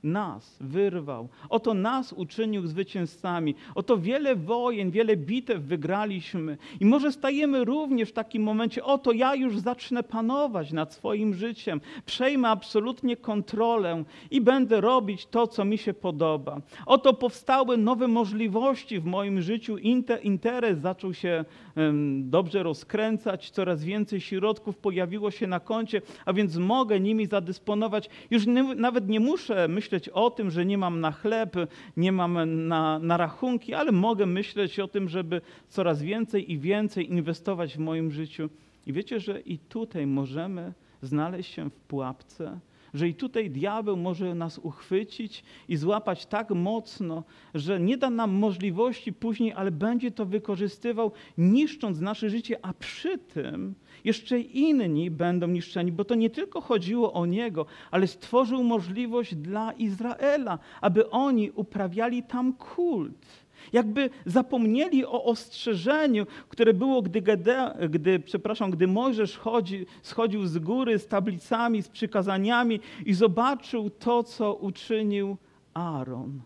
nas 0.02 0.56
wyrwał. 0.60 1.28
Oto 1.48 1.74
nas 1.74 2.12
uczynił 2.12 2.66
zwycięzcami. 2.66 3.54
Oto 3.74 3.98
wiele 3.98 4.36
wojen, 4.36 4.90
wiele 4.90 5.16
bitew 5.16 5.62
wygraliśmy. 5.62 6.58
I 6.80 6.86
może 6.86 7.12
stajemy 7.12 7.64
również 7.64 8.08
w 8.08 8.12
takim 8.12 8.42
momencie, 8.42 8.84
oto 8.84 9.12
ja 9.12 9.34
już 9.34 9.58
zacznę 9.58 10.02
panować 10.02 10.72
nad 10.72 10.94
swoim 10.94 11.34
życiem. 11.34 11.80
Przejmę 12.06 12.48
absolutnie 12.48 13.16
kontrolę 13.16 14.04
i 14.30 14.40
będę 14.40 14.80
robić 14.80 15.26
to, 15.26 15.46
co 15.46 15.64
mi 15.64 15.78
się 15.78 15.94
podoba. 15.94 16.60
Oto 16.86 17.14
powstały 17.14 17.76
nowe 17.76 18.08
możliwości 18.08 19.00
w 19.00 19.04
moim 19.04 19.42
życiu. 19.42 19.78
Interes 20.22 20.78
zaczął 20.78 21.14
się 21.14 21.44
um, 21.76 22.30
dobrze 22.30 22.62
rozkręcać. 22.62 23.50
Coraz 23.50 23.84
więcej 23.84 24.20
środków 24.20 24.76
pojawiło 24.76 25.30
się 25.30 25.46
na 25.46 25.60
koncie, 25.60 26.02
a 26.24 26.32
więc 26.32 26.56
mogę 26.56 27.00
nimi 27.00 27.26
zadysponować. 27.26 28.10
Już 28.30 28.46
nie, 28.46 28.62
nawet 28.62 29.08
nie 29.08 29.20
muszę 29.20 29.68
myśleć, 29.68 29.91
myśleć 29.92 30.08
o 30.08 30.30
tym, 30.30 30.50
że 30.50 30.64
nie 30.64 30.78
mam 30.78 31.00
na 31.00 31.12
chleb, 31.12 31.56
nie 31.96 32.12
mam 32.12 32.66
na, 32.68 32.98
na 32.98 33.16
rachunki, 33.16 33.74
ale 33.74 33.92
mogę 33.92 34.26
myśleć 34.26 34.80
o 34.80 34.88
tym, 34.88 35.08
żeby 35.08 35.40
coraz 35.68 36.02
więcej 36.02 36.52
i 36.52 36.58
więcej 36.58 37.10
inwestować 37.10 37.76
w 37.76 37.78
moim 37.78 38.10
życiu. 38.10 38.48
I 38.86 38.92
wiecie, 38.92 39.20
że 39.20 39.40
i 39.40 39.58
tutaj 39.58 40.06
możemy 40.06 40.72
znaleźć 41.02 41.54
się 41.54 41.70
w 41.70 41.80
pułapce, 41.80 42.58
że 42.94 43.08
i 43.08 43.14
tutaj 43.14 43.50
diabeł 43.50 43.96
może 43.96 44.34
nas 44.34 44.58
uchwycić 44.58 45.44
i 45.68 45.76
złapać 45.76 46.26
tak 46.26 46.50
mocno, 46.50 47.24
że 47.54 47.80
nie 47.80 47.96
da 47.96 48.10
nam 48.10 48.30
możliwości 48.30 49.12
później, 49.12 49.52
ale 49.52 49.70
będzie 49.70 50.10
to 50.10 50.26
wykorzystywał, 50.26 51.12
niszcząc 51.38 52.00
nasze 52.00 52.30
życie, 52.30 52.58
a 52.62 52.72
przy 52.72 53.18
tym 53.18 53.74
jeszcze 54.04 54.40
inni 54.40 55.10
będą 55.10 55.46
niszczeni, 55.46 55.92
bo 55.92 56.04
to 56.04 56.14
nie 56.14 56.30
tylko 56.30 56.60
chodziło 56.60 57.12
o 57.12 57.26
niego, 57.26 57.66
ale 57.90 58.06
stworzył 58.06 58.64
możliwość 58.64 59.34
dla 59.34 59.72
Izraela, 59.72 60.58
aby 60.80 61.10
oni 61.10 61.50
uprawiali 61.50 62.22
tam 62.22 62.52
kult. 62.52 63.41
Jakby 63.72 64.10
zapomnieli 64.26 65.06
o 65.06 65.24
ostrzeżeniu, 65.24 66.26
które 66.48 66.74
było, 66.74 67.02
gdy, 67.02 67.22
Gede, 67.22 67.88
gdy, 67.90 68.20
przepraszam, 68.20 68.70
gdy 68.70 68.86
Mojżesz 68.86 69.38
chodzi, 69.38 69.86
schodził 70.02 70.46
z 70.46 70.58
góry 70.58 70.98
z 70.98 71.06
tablicami, 71.06 71.82
z 71.82 71.88
przykazaniami 71.88 72.80
i 73.06 73.14
zobaczył 73.14 73.90
to, 73.90 74.22
co 74.22 74.54
uczynił 74.54 75.36
Aaron. 75.74 76.40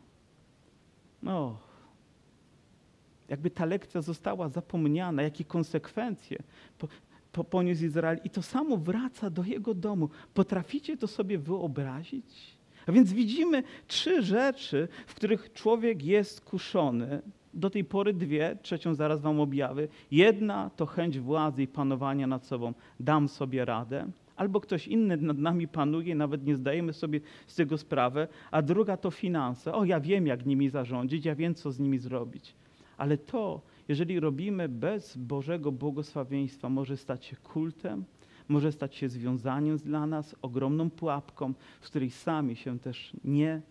No, 1.23 1.59
jakby 3.29 3.51
ta 3.51 3.65
lekcja 3.65 4.03
została 4.03 4.49
zapomniana, 4.49 5.23
jakie 5.23 5.45
konsekwencje 5.45 6.39
poniósł 7.51 7.85
Izrael 7.85 8.21
i 8.25 8.31
to 8.31 8.43
samo 8.43 8.77
wraca 8.77 9.31
do 9.31 9.45
jego 9.45 9.75
domu. 9.75 10.09
Potraficie 10.35 10.97
to 10.97 11.07
sobie 11.07 11.39
wyobrazić? 11.39 12.56
A 12.87 12.93
więc 12.93 13.13
widzimy 13.13 13.63
trzy 13.87 14.23
rzeczy, 14.23 14.89
w 15.07 15.15
których 15.15 15.53
człowiek 15.53 16.05
jest 16.05 16.41
kuszony. 16.41 17.23
Do 17.55 17.71
tej 17.71 17.85
pory 17.85 18.13
dwie, 18.13 18.57
trzecią 18.63 18.95
zaraz 18.95 19.21
wam 19.21 19.41
objawy. 19.41 19.89
Jedna 20.11 20.71
to 20.77 20.87
chęć 20.87 21.19
władzy 21.19 21.63
i 21.63 21.69
panowania 21.69 22.27
nad 22.27 22.47
sobą. 22.47 22.75
Dam 23.01 23.29
sobie 23.29 23.65
radę. 23.65 24.07
Albo 24.37 24.61
ktoś 24.61 24.89
inny 24.89 25.17
nad 25.17 25.39
nami 25.39 25.69
panuje, 25.69 26.15
nawet 26.15 26.47
nie 26.47 26.57
zdajemy 26.57 26.93
sobie 26.93 27.21
z 27.47 27.55
tego 27.55 27.79
sprawy. 27.79 28.29
A 28.51 28.63
druga 28.63 28.97
to 28.97 29.11
finanse. 29.11 29.75
O, 29.75 29.85
ja 29.85 30.01
wiem, 30.01 30.27
jak 30.27 30.47
nimi 30.47 30.69
zarządzić, 30.69 31.25
ja 31.25 31.35
wiem, 31.35 31.55
co 31.55 31.73
z 31.73 31.79
nimi 31.79 31.99
zrobić. 31.99 32.55
Ale 32.97 33.19
to 33.19 33.61
jeżeli 33.89 34.21
robimy 34.21 34.69
bez 34.69 35.17
Bożego 35.17 35.73
błogosławieństwa, 35.73 36.69
może 36.69 36.97
stać 36.97 37.25
się 37.25 37.37
kultem, 37.37 38.05
może 38.49 38.73
stać 38.73 38.95
się 38.95 39.09
związaniem 39.09 39.77
dla 39.77 40.07
nas, 40.07 40.37
ogromną 40.43 40.91
pułapką, 40.91 41.55
z 41.81 41.89
której 41.89 42.11
sami 42.11 42.57
się 42.57 42.79
też 42.79 43.13
nie 43.25 43.63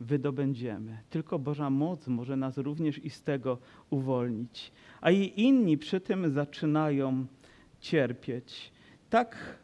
wydobędziemy. 0.00 0.98
Tylko 1.10 1.38
Boża 1.38 1.70
moc 1.70 2.08
może 2.08 2.36
nas 2.36 2.58
również 2.58 3.04
i 3.04 3.10
z 3.10 3.22
tego 3.22 3.58
uwolnić. 3.90 4.72
A 5.00 5.10
i 5.10 5.32
inni 5.36 5.78
przy 5.78 6.00
tym 6.00 6.30
zaczynają 6.30 7.26
cierpieć. 7.80 8.72
Tak 9.10 9.58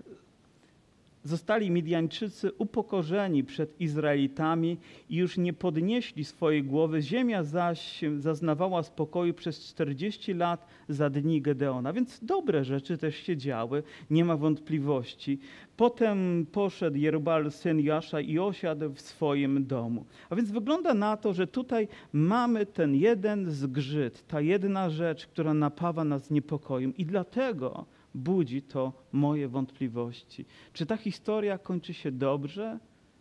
zostali 1.27 1.71
Midianczycy 1.71 2.53
upokorzeni 2.59 3.45
przed 3.45 3.81
Izraelitami 3.81 4.79
i 5.11 5.17
już 5.17 5.39
nie 5.39 5.53
podnieśli 5.53 6.25
swojej 6.25 6.65
głowy. 6.65 7.03
Ziemia 7.03 7.43
zaś 7.43 8.01
zaznawała 8.19 8.83
spokoju 8.83 9.35
przez 9.35 9.65
40 9.65 10.35
lat 10.35 10.67
za 10.89 11.11
dni 11.11 11.43
Gedeona. 11.43 11.93
Więc 11.93 12.25
dobre 12.25 12.65
rzeczy 12.65 12.99
też 12.99 13.17
się 13.17 13.37
działy, 13.37 13.83
nie 14.11 14.25
ma 14.25 14.37
wątpliwości. 14.37 15.39
Potem 15.77 16.47
poszedł 16.53 16.97
Jerubal, 16.97 17.51
syn 17.51 17.81
Jasza 17.81 18.21
i 18.21 18.39
osiadł 18.39 18.93
w 18.93 19.01
swoim 19.01 19.67
domu. 19.67 20.05
A 20.31 20.37
więc 20.37 20.51
wygląda 20.51 20.95
na 20.95 21.17
to, 21.17 21.33
że 21.33 21.47
tutaj 21.47 21.89
mamy 22.13 22.67
ten 22.67 22.95
jeden 22.95 23.51
zgrzyt, 23.51 24.27
ta 24.27 24.41
jedna 24.41 24.91
rzecz, 24.91 25.27
która 25.27 25.55
napawa 25.55 26.05
nas 26.05 26.31
niepokojem. 26.31 26.97
I 26.97 27.07
dlatego 27.07 27.87
budzi 28.17 28.63
to 28.63 28.93
moje 29.13 29.49
wątpliwości. 29.49 30.45
Czy 30.73 30.87
ta 30.87 30.97
historia 30.97 31.59
kończy 31.59 31.95
się 31.95 32.13
dobrze, 32.13 32.79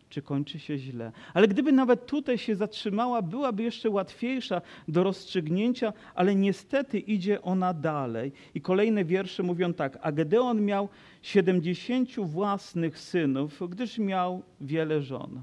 czy 0.09 0.21
kończy 0.21 0.59
się 0.59 0.77
źle? 0.77 1.11
Ale 1.33 1.47
gdyby 1.47 1.71
nawet 1.71 2.05
tutaj 2.05 2.37
się 2.37 2.55
zatrzymała, 2.55 3.21
byłaby 3.21 3.63
jeszcze 3.63 3.89
łatwiejsza 3.89 4.61
do 4.87 5.03
rozstrzygnięcia, 5.03 5.93
ale 6.15 6.35
niestety 6.35 6.99
idzie 6.99 7.41
ona 7.41 7.73
dalej. 7.73 8.31
I 8.53 8.61
kolejne 8.61 9.05
wiersze 9.05 9.43
mówią 9.43 9.73
tak: 9.73 9.99
A 10.01 10.11
Gedeon 10.11 10.65
miał 10.65 10.89
siedemdziesięciu 11.21 12.25
własnych 12.25 12.99
synów, 12.99 13.61
gdyż 13.69 13.97
miał 13.97 14.43
wiele 14.61 15.01
żon. 15.01 15.41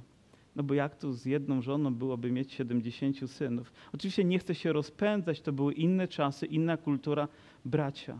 No 0.56 0.62
bo 0.62 0.74
jak 0.74 0.96
tu 0.96 1.12
z 1.12 1.24
jedną 1.24 1.62
żoną 1.62 1.94
byłoby 1.94 2.32
mieć 2.32 2.52
70 2.52 3.30
synów? 3.30 3.72
Oczywiście 3.94 4.24
nie 4.24 4.38
chcę 4.38 4.54
się 4.54 4.72
rozpędzać, 4.72 5.40
to 5.40 5.52
były 5.52 5.72
inne 5.72 6.08
czasy, 6.08 6.46
inna 6.46 6.76
kultura. 6.76 7.28
Bracia, 7.64 8.18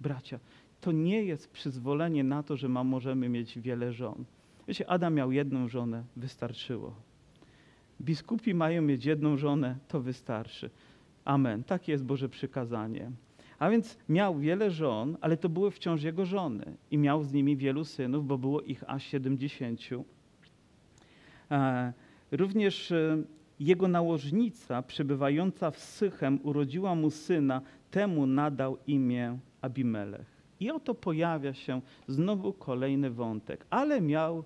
bracia, 0.00 0.38
to 0.80 0.92
nie 0.92 1.24
jest 1.24 1.50
przyzwolenie 1.50 2.24
na 2.24 2.42
to, 2.42 2.56
że 2.56 2.68
ma, 2.68 2.84
możemy 2.84 3.28
mieć 3.28 3.58
wiele 3.58 3.92
żon. 3.92 4.24
Wiecie, 4.68 4.90
Adam 4.90 5.14
miał 5.14 5.32
jedną 5.32 5.68
żonę, 5.68 6.04
wystarczyło. 6.16 6.94
Biskupi 8.00 8.54
mają 8.54 8.82
mieć 8.82 9.04
jedną 9.04 9.36
żonę, 9.36 9.76
to 9.88 10.00
wystarczy. 10.00 10.70
Amen. 11.24 11.64
Takie 11.64 11.92
jest 11.92 12.04
Boże 12.04 12.28
przykazanie. 12.28 13.10
A 13.58 13.70
więc 13.70 13.98
miał 14.08 14.38
wiele 14.38 14.70
żon, 14.70 15.16
ale 15.20 15.36
to 15.36 15.48
były 15.48 15.70
wciąż 15.70 16.02
jego 16.02 16.26
żony. 16.26 16.76
I 16.90 16.98
miał 16.98 17.22
z 17.22 17.32
nimi 17.32 17.56
wielu 17.56 17.84
synów, 17.84 18.26
bo 18.26 18.38
było 18.38 18.60
ich 18.60 18.84
aż 18.86 19.04
siedemdziesięciu. 19.04 20.04
E, 21.50 21.92
również 22.32 22.92
e, 22.92 23.22
jego 23.60 23.88
nałożnica, 23.88 24.82
przebywająca 24.82 25.70
w 25.70 25.78
Sychem, 25.78 26.40
urodziła 26.42 26.94
mu 26.94 27.10
syna, 27.10 27.62
temu 27.90 28.26
nadał 28.26 28.78
imię 28.86 29.38
Abimelech. 29.62 30.40
I 30.60 30.70
oto 30.70 30.94
pojawia 30.94 31.54
się 31.54 31.80
znowu 32.08 32.52
kolejny 32.52 33.10
wątek. 33.10 33.66
Ale 33.70 34.00
miał 34.00 34.44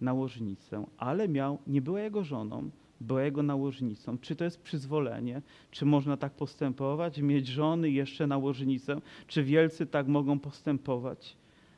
nałożnicę, 0.00 0.86
ale 0.98 1.28
miał, 1.28 1.58
nie 1.66 1.82
była 1.82 2.00
jego 2.00 2.24
żoną, 2.24 2.70
była 3.00 3.22
jego 3.22 3.42
nałożnicą. 3.42 4.18
Czy 4.18 4.36
to 4.36 4.44
jest 4.44 4.62
przyzwolenie? 4.62 5.42
Czy 5.70 5.84
można 5.84 6.16
tak 6.16 6.32
postępować? 6.32 7.18
Mieć 7.18 7.46
żony 7.46 7.90
jeszcze 7.90 8.26
nałożnicę? 8.26 9.00
Czy 9.26 9.44
wielcy 9.44 9.86
tak 9.86 10.08
mogą 10.08 10.38
postępować? 10.38 11.36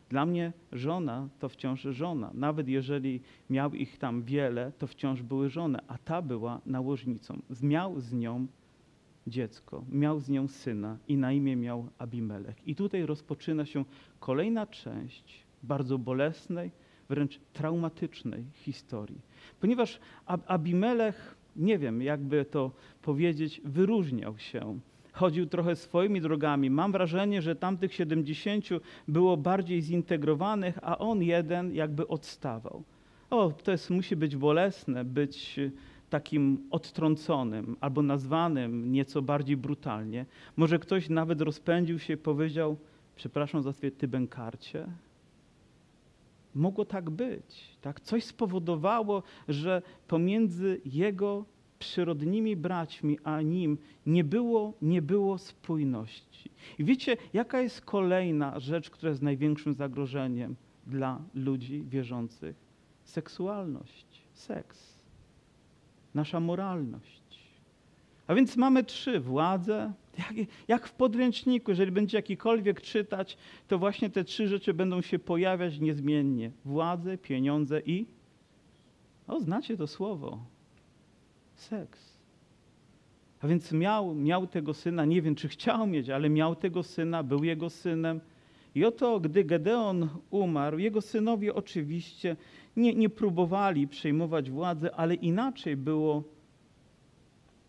Dla 0.09 0.27
mnie 0.27 0.53
żona 0.72 1.29
to 1.38 1.48
wciąż 1.48 1.83
żona. 1.83 2.31
Nawet 2.35 2.68
jeżeli 2.68 3.20
miał 3.51 3.74
ich 3.74 3.98
tam 3.98 4.22
wiele, 4.22 4.72
to 4.79 4.87
wciąż 4.87 5.22
były 5.22 5.48
żony, 5.51 5.79
a 5.88 5.98
ta 5.98 6.22
była 6.22 6.61
nałożnicą. 6.66 7.38
Miał 7.62 8.01
z 8.01 8.12
nią 8.12 8.46
dziecko, 9.30 9.84
miał 9.92 10.20
z 10.20 10.28
nią 10.28 10.48
syna 10.48 10.98
i 11.08 11.16
na 11.16 11.32
imię 11.32 11.56
miał 11.56 11.88
Abimelech. 11.98 12.68
I 12.68 12.74
tutaj 12.74 13.06
rozpoczyna 13.06 13.66
się 13.66 13.84
kolejna 14.20 14.66
część 14.66 15.44
bardzo 15.62 15.98
bolesnej, 15.98 16.70
wręcz 17.08 17.40
traumatycznej 17.52 18.44
historii. 18.52 19.20
Ponieważ 19.60 20.00
Abimelech, 20.26 21.36
nie 21.56 21.78
wiem 21.78 22.02
jakby 22.02 22.44
to 22.44 22.70
powiedzieć, 23.02 23.60
wyróżniał 23.64 24.38
się 24.38 24.80
chodził 25.18 25.46
trochę 25.46 25.76
swoimi 25.76 26.20
drogami. 26.20 26.70
Mam 26.70 26.92
wrażenie, 26.92 27.42
że 27.42 27.56
tamtych 27.56 27.94
70 27.94 28.68
było 29.08 29.36
bardziej 29.36 29.82
zintegrowanych, 29.82 30.78
a 30.82 30.98
on 30.98 31.22
jeden 31.22 31.74
jakby 31.74 32.08
odstawał. 32.08 32.82
O, 33.30 33.52
to 33.64 33.70
jest, 33.70 33.90
musi 33.90 34.16
być 34.16 34.36
bolesne, 34.36 35.04
być 35.04 35.60
takim 36.11 36.68
odtrąconym 36.71 37.77
albo 37.81 38.03
nazwanym 38.03 38.92
nieco 38.92 39.23
bardziej 39.23 39.57
brutalnie. 39.57 40.27
Może 40.57 40.79
ktoś 40.79 41.09
nawet 41.09 41.40
rozpędził 41.40 41.99
się 41.99 42.14
i 42.14 42.16
powiedział, 42.16 42.77
przepraszam 43.16 43.62
za 43.62 43.73
ty 43.99 44.09
bękarcie. 44.09 44.87
Mogło 46.55 46.85
tak 46.85 47.11
być. 47.11 47.77
Tak? 47.81 48.01
Coś 48.01 48.25
spowodowało, 48.25 49.23
że 49.49 49.83
pomiędzy 50.09 50.81
jego 50.85 51.44
przyrodnimi 51.79 52.57
braćmi, 52.57 53.18
a 53.25 53.42
nim 53.42 53.79
nie 54.07 54.25
było, 54.25 54.73
nie 54.83 55.03
było 55.03 55.38
spójności. 55.38 56.51
I 56.79 56.85
wiecie, 56.85 57.16
jaka 57.33 57.61
jest 57.61 57.81
kolejna 57.81 58.61
rzecz, 58.61 58.90
która 58.90 59.11
jest 59.11 59.23
największym 59.23 59.75
zagrożeniem 59.75 60.57
dla 60.87 61.21
ludzi 61.35 61.85
wierzących? 61.88 62.57
Seksualność, 63.05 64.07
seks, 64.33 64.97
nasza 66.18 66.40
moralność. 66.40 67.22
A 68.26 68.35
więc 68.35 68.57
mamy 68.57 68.85
trzy: 68.85 69.20
władzę. 69.20 69.92
Jak, 70.18 70.48
jak 70.68 70.87
w 70.87 70.92
podręczniku, 70.92 71.70
jeżeli 71.70 71.92
będzie 71.92 72.18
jakikolwiek 72.18 72.81
czytać, 72.81 73.37
to 73.68 73.78
właśnie 73.78 74.11
te 74.11 74.24
trzy 74.24 74.48
rzeczy 74.48 74.74
będą 74.74 75.02
się 75.02 75.18
pojawiać 75.18 75.81
niezmiennie: 75.81 76.50
władzę, 76.64 77.18
pieniądze 77.18 77.81
i. 77.81 78.07
O, 79.26 79.40
znacie 79.40 79.76
to 79.76 79.87
słowo 79.87 80.38
seks. 81.54 82.18
A 83.40 83.48
więc 83.48 83.72
miał, 83.72 84.14
miał 84.14 84.46
tego 84.46 84.74
syna, 84.74 85.04
nie 85.04 85.22
wiem 85.22 85.35
czy 85.35 85.48
chciał 85.48 85.87
mieć, 85.87 86.11
ale 86.11 86.31
miał 86.31 86.57
tego 86.57 86.83
syna, 86.83 87.22
był 87.22 87.44
jego 87.44 87.70
synem. 87.70 88.20
I 88.74 88.85
oto, 88.85 89.20
gdy 89.20 89.44
Gedeon 89.44 90.09
umarł, 90.31 90.78
jego 90.78 91.00
synowie 91.00 91.54
oczywiście 91.54 92.37
nie, 92.78 92.94
nie 92.94 93.08
próbowali 93.08 93.88
przejmować 93.88 94.50
władzy, 94.50 94.94
ale 94.94 95.14
inaczej 95.14 95.76
było 95.76 96.22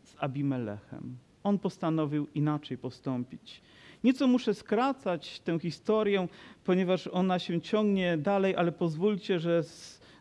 z 0.03 0.15
Abimelechem. 0.19 1.17
On 1.43 1.59
postanowił 1.59 2.27
inaczej 2.35 2.77
postąpić. 2.77 3.61
Nieco 4.03 4.27
muszę 4.27 4.53
skracać 4.53 5.39
tę 5.39 5.59
historię, 5.59 6.27
ponieważ 6.63 7.07
ona 7.07 7.39
się 7.39 7.61
ciągnie 7.61 8.17
dalej, 8.17 8.55
ale 8.55 8.71
pozwólcie, 8.71 9.39
że 9.39 9.63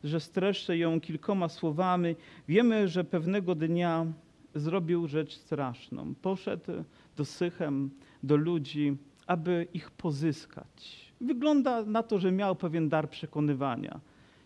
że 0.05 0.21
streszczę 0.21 0.79
ją 0.79 1.01
kilkoma 1.01 1.49
słowami. 1.49 2.17
Wiemy, 2.49 2.89
że 2.89 3.05
pewnego 3.05 3.55
dnia 3.55 4.07
zrobił 4.55 5.07
rzecz 5.07 5.35
straszną. 5.35 6.15
Poszedł 6.23 6.73
do 7.17 7.25
Sychem, 7.25 7.91
do 8.23 8.37
ludzi, 8.37 8.97
aby 9.27 9.67
ich 9.75 9.91
pozyskać. 9.91 11.09
Wygląda 11.21 11.85
na 11.85 12.03
to, 12.03 12.19
że 12.19 12.33
miał 12.33 12.57
pewien 12.57 12.89
dar 12.89 13.11
przekonywania. 13.11 14.01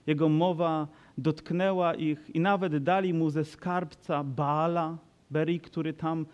Jego 0.06 0.28
mowa 0.28 0.88
dotknęła 1.18 1.94
ich 1.94 2.30
i 2.34 2.40
nawet 2.40 2.76
dali 2.76 3.14
mu 3.14 3.30
ze 3.30 3.44
skarbca 3.44 4.24
Baala, 4.24 4.98
Beri, 5.30 5.60
który 5.60 5.92
tam, 5.92 6.26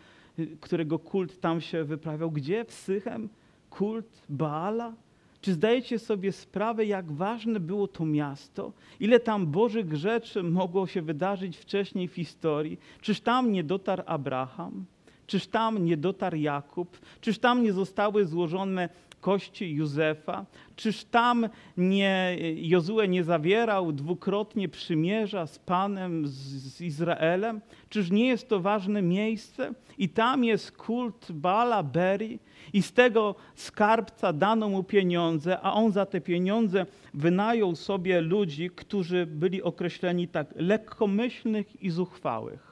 którego 0.60 0.98
kult 0.98 1.40
tam 1.40 1.60
się 1.60 1.84
wyprawiał. 1.84 2.30
Gdzie? 2.30 2.64
W 2.64 2.72
Sychem? 2.72 3.28
Kult 3.70 4.22
Baala? 4.28 4.92
Czy 5.40 5.52
zdajecie 5.52 5.98
sobie 5.98 6.32
sprawę, 6.32 6.84
jak 6.84 7.12
ważne 7.12 7.60
było 7.60 7.88
to 7.88 8.04
miasto? 8.04 8.72
Ile 9.00 9.20
tam 9.20 9.46
Bożych 9.46 9.96
rzeczy 9.96 10.42
mogło 10.42 10.86
się 10.86 11.02
wydarzyć 11.02 11.56
wcześniej 11.56 12.08
w 12.08 12.14
historii? 12.14 12.78
Czyż 13.00 13.20
tam 13.20 13.52
nie 13.52 13.64
dotarł 13.64 14.02
Abraham? 14.06 14.84
Czyż 15.26 15.46
tam 15.46 15.84
nie 15.84 15.96
dotarł 15.96 16.36
Jakub? 16.36 16.98
Czyż 17.20 17.38
tam 17.38 17.62
nie 17.62 17.72
zostały 17.72 18.26
złożone 18.26 18.88
kości 19.20 19.74
Józefa? 19.74 20.46
Czyż 20.76 21.04
tam 21.04 21.48
nie, 21.76 22.36
Jozue 22.56 23.08
nie 23.08 23.24
zawierał 23.24 23.92
dwukrotnie 23.92 24.68
przymierza 24.68 25.46
z 25.46 25.58
Panem, 25.58 26.26
z, 26.26 26.38
z 26.74 26.80
Izraelem? 26.80 27.60
Czyż 27.88 28.10
nie 28.10 28.26
jest 28.26 28.48
to 28.48 28.60
ważne 28.60 29.02
miejsce? 29.02 29.72
I 29.98 30.08
tam 30.08 30.44
jest 30.44 30.72
kult 30.72 31.32
Bala 31.32 31.82
Beri 31.82 32.38
i 32.72 32.82
z 32.82 32.92
tego 32.92 33.34
skarbca 33.54 34.32
dano 34.32 34.68
mu 34.68 34.84
pieniądze, 34.84 35.60
a 35.60 35.72
on 35.72 35.92
za 35.92 36.06
te 36.06 36.20
pieniądze 36.20 36.86
wynajął 37.14 37.76
sobie 37.76 38.20
ludzi, 38.20 38.70
którzy 38.70 39.26
byli 39.26 39.62
określeni 39.62 40.28
tak 40.28 40.54
lekkomyślnych 40.56 41.82
i 41.82 41.90
zuchwałych. 41.90 42.68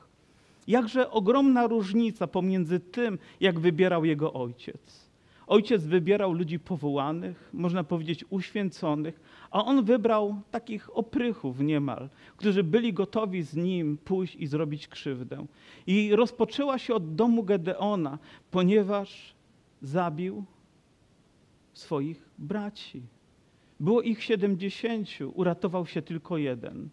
Jakże 0.66 1.10
ogromna 1.10 1.66
różnica 1.66 2.26
pomiędzy 2.26 2.80
tym, 2.80 3.18
jak 3.40 3.60
wybierał 3.60 4.04
jego 4.04 4.32
ojciec. 4.32 5.05
Ojciec 5.46 5.84
wybierał 5.84 6.32
ludzi 6.32 6.58
powołanych, 6.58 7.50
można 7.52 7.84
powiedzieć 7.84 8.24
uświęconych, 8.30 9.20
a 9.50 9.64
on 9.64 9.84
wybrał 9.84 10.40
takich 10.50 10.96
oprychów 10.96 11.60
niemal, 11.60 12.08
którzy 12.36 12.62
byli 12.62 12.92
gotowi 12.92 13.42
z 13.42 13.56
nim 13.56 13.98
pójść 13.98 14.36
i 14.36 14.46
zrobić 14.46 14.88
krzywdę. 14.88 15.46
I 15.86 16.16
rozpoczęła 16.16 16.78
się 16.78 16.94
od 16.94 17.14
domu 17.14 17.42
Gedeona, 17.42 18.18
ponieważ 18.50 19.34
zabił 19.82 20.44
swoich 21.72 22.28
braci. 22.38 23.02
Było 23.80 24.02
ich 24.02 24.22
siedemdziesięciu, 24.22 25.32
uratował 25.34 25.86
się 25.86 26.02
tylko 26.02 26.38
jeden. 26.38 26.88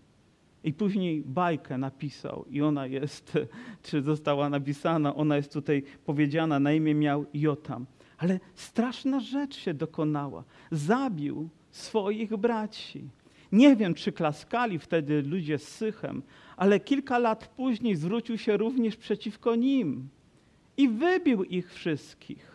I 0.63 0.73
później 0.73 1.23
bajkę 1.25 1.77
napisał 1.77 2.45
i 2.49 2.61
ona 2.61 2.87
jest, 2.87 3.37
czy 3.83 4.01
została 4.01 4.49
napisana, 4.49 5.15
ona 5.15 5.35
jest 5.35 5.53
tutaj 5.53 5.83
powiedziana, 6.05 6.59
na 6.59 6.73
imię 6.73 6.95
miał 6.95 7.25
Jotam. 7.33 7.85
Ale 8.17 8.39
straszna 8.55 9.19
rzecz 9.19 9.57
się 9.57 9.73
dokonała. 9.73 10.43
Zabił 10.71 11.49
swoich 11.71 12.37
braci. 12.37 13.09
Nie 13.51 13.75
wiem, 13.75 13.93
czy 13.93 14.11
klaskali 14.11 14.79
wtedy 14.79 15.21
ludzie 15.21 15.59
z 15.59 15.67
Sychem, 15.67 16.21
ale 16.57 16.79
kilka 16.79 17.17
lat 17.17 17.47
później 17.47 17.95
zwrócił 17.95 18.37
się 18.37 18.57
również 18.57 18.95
przeciwko 18.95 19.55
nim 19.55 20.09
i 20.77 20.89
wybił 20.89 21.43
ich 21.43 21.73
wszystkich. 21.73 22.53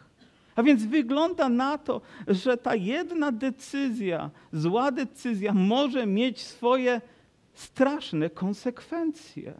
A 0.57 0.63
więc 0.63 0.85
wygląda 0.85 1.49
na 1.49 1.79
to, 1.79 2.01
że 2.29 2.57
ta 2.57 2.75
jedna 2.75 3.33
decyzja, 3.33 4.31
zła 4.53 4.93
decyzja, 4.93 5.55
może 5.55 6.07
mieć 6.07 6.41
swoje 6.41 7.01
straszne 7.55 8.31
konsekwencje. 8.31 9.55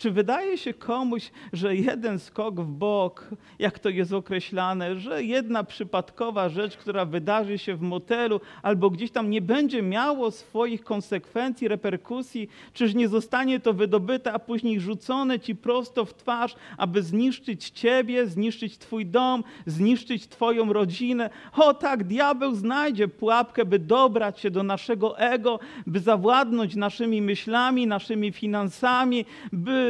Czy 0.00 0.10
wydaje 0.10 0.58
się 0.58 0.74
komuś, 0.74 1.30
że 1.52 1.76
jeden 1.76 2.18
skok 2.18 2.60
w 2.60 2.66
bok, 2.66 3.28
jak 3.58 3.78
to 3.78 3.88
jest 3.88 4.12
określane, 4.12 4.96
że 4.96 5.24
jedna 5.24 5.64
przypadkowa 5.64 6.48
rzecz, 6.48 6.76
która 6.76 7.04
wydarzy 7.04 7.58
się 7.58 7.74
w 7.76 7.80
motelu 7.80 8.40
albo 8.62 8.90
gdzieś 8.90 9.10
tam 9.10 9.30
nie 9.30 9.42
będzie 9.42 9.82
miało 9.82 10.30
swoich 10.30 10.84
konsekwencji, 10.84 11.68
reperkusji, 11.68 12.48
czyż 12.72 12.94
nie 12.94 13.08
zostanie 13.08 13.60
to 13.60 13.72
wydobyte, 13.72 14.32
a 14.32 14.38
później 14.38 14.80
rzucone 14.80 15.40
ci 15.40 15.56
prosto 15.56 16.04
w 16.04 16.14
twarz, 16.14 16.54
aby 16.76 17.02
zniszczyć 17.02 17.70
ciebie, 17.70 18.26
zniszczyć 18.26 18.78
twój 18.78 19.06
dom, 19.06 19.44
zniszczyć 19.66 20.28
twoją 20.28 20.72
rodzinę? 20.72 21.30
O 21.56 21.74
tak, 21.74 22.04
diabeł 22.04 22.54
znajdzie 22.54 23.08
pułapkę, 23.08 23.64
by 23.64 23.78
dobrać 23.78 24.40
się 24.40 24.50
do 24.50 24.62
naszego 24.62 25.18
ego, 25.18 25.60
by 25.86 26.00
zawładnąć 26.00 26.76
naszymi 26.76 27.22
myślami, 27.22 27.86
naszymi 27.86 28.32
finansami, 28.32 29.24
by 29.52 29.89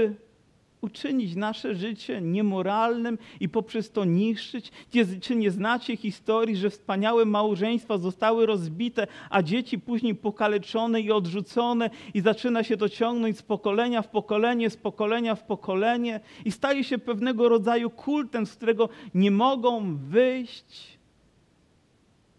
uczynić 0.80 1.36
nasze 1.36 1.74
życie 1.74 2.20
niemoralnym 2.20 3.18
i 3.40 3.48
poprzez 3.48 3.90
to 3.90 4.04
niszczyć? 4.04 4.72
Czy 5.20 5.36
nie 5.36 5.50
znacie 5.50 5.96
historii, 5.96 6.56
że 6.56 6.70
wspaniałe 6.70 7.24
małżeństwa 7.24 7.98
zostały 7.98 8.46
rozbite, 8.46 9.06
a 9.30 9.42
dzieci 9.42 9.78
później 9.78 10.14
pokaleczone 10.14 11.00
i 11.00 11.12
odrzucone 11.12 11.90
i 12.14 12.20
zaczyna 12.20 12.64
się 12.64 12.76
to 12.76 12.88
ciągnąć 12.88 13.38
z 13.38 13.42
pokolenia 13.42 14.02
w 14.02 14.08
pokolenie, 14.08 14.70
z 14.70 14.76
pokolenia 14.76 15.34
w 15.34 15.42
pokolenie 15.42 16.20
i 16.44 16.52
staje 16.52 16.84
się 16.84 16.98
pewnego 16.98 17.48
rodzaju 17.48 17.90
kultem, 17.90 18.46
z 18.46 18.56
którego 18.56 18.88
nie 19.14 19.30
mogą 19.30 19.96
wyjść? 19.96 21.00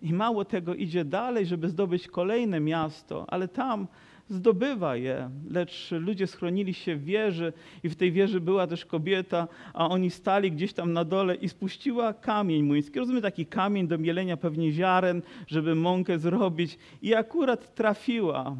I 0.01 0.13
mało 0.13 0.45
tego 0.45 0.75
idzie 0.75 1.05
dalej, 1.05 1.45
żeby 1.45 1.69
zdobyć 1.69 2.07
kolejne 2.07 2.59
miasto, 2.59 3.25
ale 3.27 3.47
tam 3.47 3.87
zdobywa 4.31 4.95
je, 4.95 5.29
lecz 5.49 5.91
ludzie 5.91 6.27
schronili 6.27 6.73
się 6.73 6.95
w 6.95 7.03
wieży 7.03 7.53
i 7.83 7.89
w 7.89 7.95
tej 7.95 8.11
wieży 8.11 8.41
była 8.41 8.67
też 8.67 8.85
kobieta, 8.85 9.47
a 9.73 9.89
oni 9.89 10.09
stali 10.09 10.51
gdzieś 10.51 10.73
tam 10.73 10.93
na 10.93 11.05
dole 11.05 11.35
i 11.35 11.49
spuściła 11.49 12.13
kamień 12.13 12.63
młyński. 12.63 12.99
Rozumiem, 12.99 13.21
taki 13.21 13.45
kamień 13.45 13.87
do 13.87 13.97
mielenia 13.97 14.37
pewnie 14.37 14.71
ziaren, 14.71 15.21
żeby 15.47 15.75
mąkę 15.75 16.19
zrobić 16.19 16.77
i 17.01 17.15
akurat 17.15 17.75
trafiła. 17.75 18.55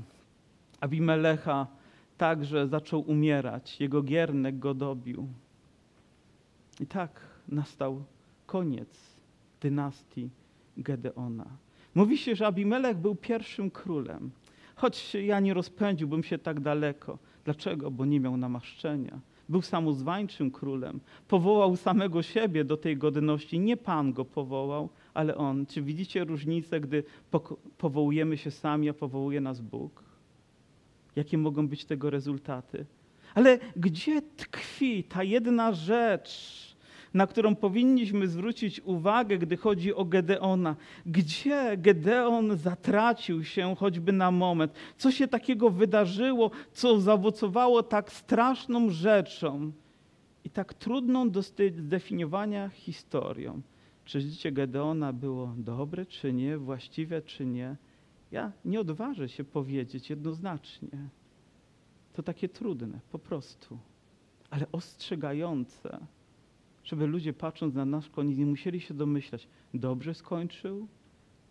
Abimelecha 0.79 1.67
także 2.17 2.67
zaczął 2.67 3.01
umierać, 3.01 3.79
jego 3.79 4.01
giernek 4.01 4.60
go 4.60 4.73
dobił. 4.73 5.27
I 6.79 6.86
tak 6.86 7.21
nastał 7.47 8.03
koniec 8.45 9.17
dynastii 9.62 10.29
Gedeona. 10.77 11.45
Mówi 11.95 12.17
się, 12.17 12.36
że 12.36 12.47
Abimelech 12.47 12.97
był 12.97 13.15
pierwszym 13.15 13.71
królem. 13.71 14.31
Choć 14.82 15.13
ja 15.13 15.39
nie 15.39 15.54
rozpędziłbym 15.54 16.24
się 16.24 16.38
tak 16.38 16.60
daleko. 16.60 17.17
Dlaczego? 17.46 17.91
Bo 17.91 18.06
nie 18.06 18.20
miał 18.20 18.38
namaszczenia. 18.38 19.20
Był 19.50 19.62
samozwańczym 19.62 20.52
królem. 20.52 21.00
Powołał 21.28 21.76
samego 21.76 22.22
siebie 22.22 22.63
do 22.63 22.78
tej 22.78 22.98
godności. 22.98 23.60
Nie 23.60 23.78
Pan 23.78 24.13
go 24.13 24.26
powołał, 24.26 24.89
ale 25.13 25.38
On. 25.38 25.65
Czy 25.65 25.82
widzicie 25.82 26.24
różnicę, 26.24 26.80
gdy 26.80 27.04
powołujemy 27.78 28.38
się 28.38 28.52
sami, 28.52 28.89
a 28.89 28.94
powołuje 28.94 29.41
nas 29.41 29.62
Bóg? 29.62 30.04
Jakie 31.15 31.38
mogą 31.38 31.67
być 31.67 31.86
tego 31.86 32.10
rezultaty? 32.10 32.86
Ale 33.36 33.60
gdzie 33.76 34.22
tkwi 34.22 35.04
ta 35.04 35.24
jedna 35.24 35.74
rzecz, 35.74 36.32
na 37.13 37.28
którą 37.28 37.56
powinniśmy 37.56 38.28
zwrócić 38.28 38.82
uwagę, 38.82 39.38
gdy 39.38 39.58
chodzi 39.58 39.93
o 39.93 40.06
Gedeona. 40.06 40.76
Gdzie 41.06 41.78
Gedeon 41.78 42.58
zatracił 42.58 43.43
się 43.43 43.76
choćby 43.76 44.12
na 44.12 44.32
moment? 44.32 44.74
Co 44.97 45.12
się 45.12 45.28
takiego 45.28 45.69
wydarzyło, 45.69 46.52
co 46.74 47.00
zaowocowało 47.00 47.84
tak 47.84 48.12
straszną 48.12 48.89
rzeczą 48.89 49.71
i 50.43 50.50
tak 50.50 50.74
trudną 50.74 51.30
do 51.30 51.41
zdefiniowania 51.41 52.69
historią? 52.69 53.62
Czy 54.06 54.21
życie 54.21 54.52
Gedeona 54.52 55.13
było 55.13 55.54
dobre, 55.58 56.06
czy 56.06 56.34
nie, 56.34 56.58
właściwe, 56.58 57.21
czy 57.21 57.45
nie? 57.45 57.76
Ja 58.32 58.52
nie 58.65 58.80
odważę 58.80 59.30
się 59.30 59.43
powiedzieć 59.43 60.10
jednoznacznie. 60.10 61.10
To 62.13 62.24
takie 62.24 62.50
trudne, 62.50 63.00
po 63.12 63.19
prostu, 63.19 63.78
ale 64.50 64.65
ostrzegające 64.71 66.00
żeby 66.84 67.08
ludzie 67.08 67.34
patrząc 67.34 67.76
na 67.76 67.86
nasz 67.86 68.10
koniec 68.10 68.38
nie 68.38 68.46
musieli 68.46 68.82
się 68.82 68.94
domyślać, 68.94 69.48
dobrze 69.74 70.13
skończył, 70.13 70.88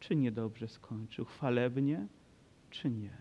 czy 0.01 0.17
niedobrze 0.17 0.69
skończył, 0.69 1.25
chwalebnie, 1.25 2.07
czy 2.71 2.91
nie. 2.91 3.17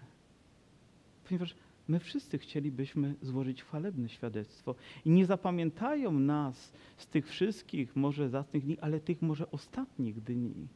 Ponieważ 1.27 1.55
my 1.87 1.99
wszyscy 1.99 2.37
chcielibyśmy 2.37 3.15
złożyć 3.21 3.63
chwalebne 3.63 4.09
świadectwo 4.09 4.75
i 5.05 5.09
nie 5.09 5.25
zapamiętają 5.25 6.11
nas 6.11 6.73
z 6.97 7.07
tych 7.07 7.27
wszystkich 7.27 7.95
może 7.95 8.29
zacnych 8.29 8.65
dni, 8.65 8.79
ale 8.79 8.99
tych 8.99 9.21
może 9.21 9.51
ostatnich 9.51 10.23
dni. 10.23 10.67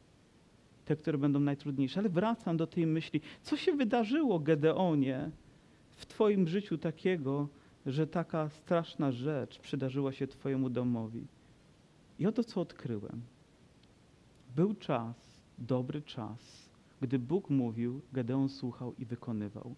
Te, 0.84 0.96
które 0.96 1.18
będą 1.18 1.40
najtrudniejsze. 1.40 2.00
Ale 2.00 2.08
wracam 2.08 2.56
do 2.56 2.66
tej 2.66 2.86
myśli, 2.86 3.20
co 3.42 3.56
się 3.56 3.72
wydarzyło, 3.72 4.38
Gedeonie, 4.38 5.30
w 5.90 6.06
Twoim 6.06 6.48
życiu 6.48 6.78
takiego, 6.78 7.48
że 7.86 8.06
taka 8.06 8.48
straszna 8.48 9.12
rzecz 9.12 9.58
przydarzyła 9.58 10.12
się 10.12 10.26
Twojemu 10.26 10.70
domowi. 10.70 11.26
I 12.18 12.26
oto 12.26 12.44
co 12.44 12.60
odkryłem. 12.60 13.22
Był 14.56 14.74
czas, 14.74 15.40
dobry 15.58 16.02
czas, 16.02 16.70
gdy 17.00 17.18
Bóg 17.18 17.50
mówił, 17.50 18.00
Gedeon 18.12 18.48
słuchał 18.48 18.94
i 18.98 19.04
wykonywał. 19.04 19.74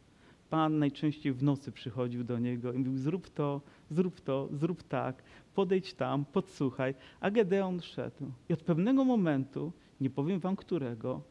Pan 0.51 0.79
najczęściej 0.79 1.33
w 1.33 1.42
nocy 1.42 1.73
przychodził 1.73 2.25
do 2.25 2.38
niego 2.38 2.73
i 2.73 2.79
mówił: 2.79 2.99
Zrób 2.99 3.31
to, 3.31 3.61
zrób 3.90 4.21
to, 4.21 4.49
zrób 4.53 4.83
tak, 4.83 5.23
podejdź 5.55 5.95
tam, 5.95 6.25
podsłuchaj. 6.25 6.95
A 7.21 7.31
Gedeon 7.31 7.81
szedł. 7.81 8.33
I 8.49 8.53
od 8.53 8.62
pewnego 8.62 9.05
momentu, 9.05 9.73
nie 10.01 10.11
powiem 10.11 10.40
wam 10.40 10.57
którego, 10.57 11.23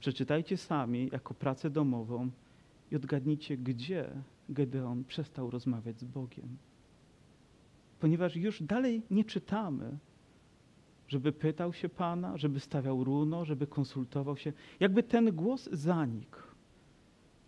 przeczytajcie 0.00 0.56
sami 0.56 1.08
jako 1.12 1.34
pracę 1.34 1.70
domową 1.70 2.30
i 2.90 2.96
odgadnijcie, 2.96 3.56
gdzie 3.56 4.10
Gedeon 4.48 5.04
przestał 5.04 5.50
rozmawiać 5.50 6.00
z 6.00 6.04
Bogiem. 6.04 6.56
Ponieważ 8.00 8.36
już 8.36 8.62
dalej 8.62 9.02
nie 9.10 9.24
czytamy, 9.24 9.98
żeby 11.08 11.32
pytał 11.32 11.72
się 11.72 11.88
Pana, 11.88 12.36
żeby 12.36 12.60
stawiał 12.60 13.04
runo, 13.04 13.44
żeby 13.44 13.66
konsultował 13.66 14.36
się. 14.36 14.52
Jakby 14.80 15.02
ten 15.02 15.36
głos 15.36 15.68
zanikł. 15.72 16.38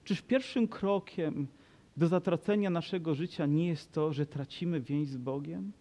Czyż 0.05 0.23
pierwszym 0.23 0.69
krokiem 0.69 1.47
do 1.97 2.09
zatracenia 2.09 2.71
naszego 2.71 3.15
życia 3.15 3.47
nie 3.47 3.69
jest 3.69 3.93
to, 3.93 4.13
że 4.13 4.27
tracimy 4.27 4.81
więź 4.81 5.09
z 5.09 5.17
Bogiem? 5.17 5.73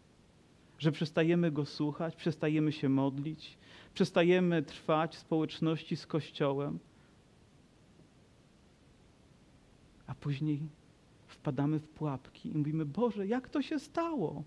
Że 0.79 0.91
przestajemy 0.91 1.51
Go 1.51 1.65
słuchać, 1.65 2.15
przestajemy 2.15 2.71
się 2.71 2.89
modlić, 2.89 3.57
przestajemy 3.93 4.63
trwać 4.63 5.15
w 5.15 5.19
społeczności 5.19 5.95
z 5.95 6.07
Kościołem, 6.07 6.79
a 10.07 10.15
później 10.15 10.59
wpadamy 11.43 11.79
w 11.79 11.87
pułapki 11.87 12.49
i 12.49 12.57
mówimy: 12.57 12.85
Boże, 12.85 13.27
jak 13.27 13.49
to 13.49 13.61
się 13.61 13.79
stało? 13.79 14.43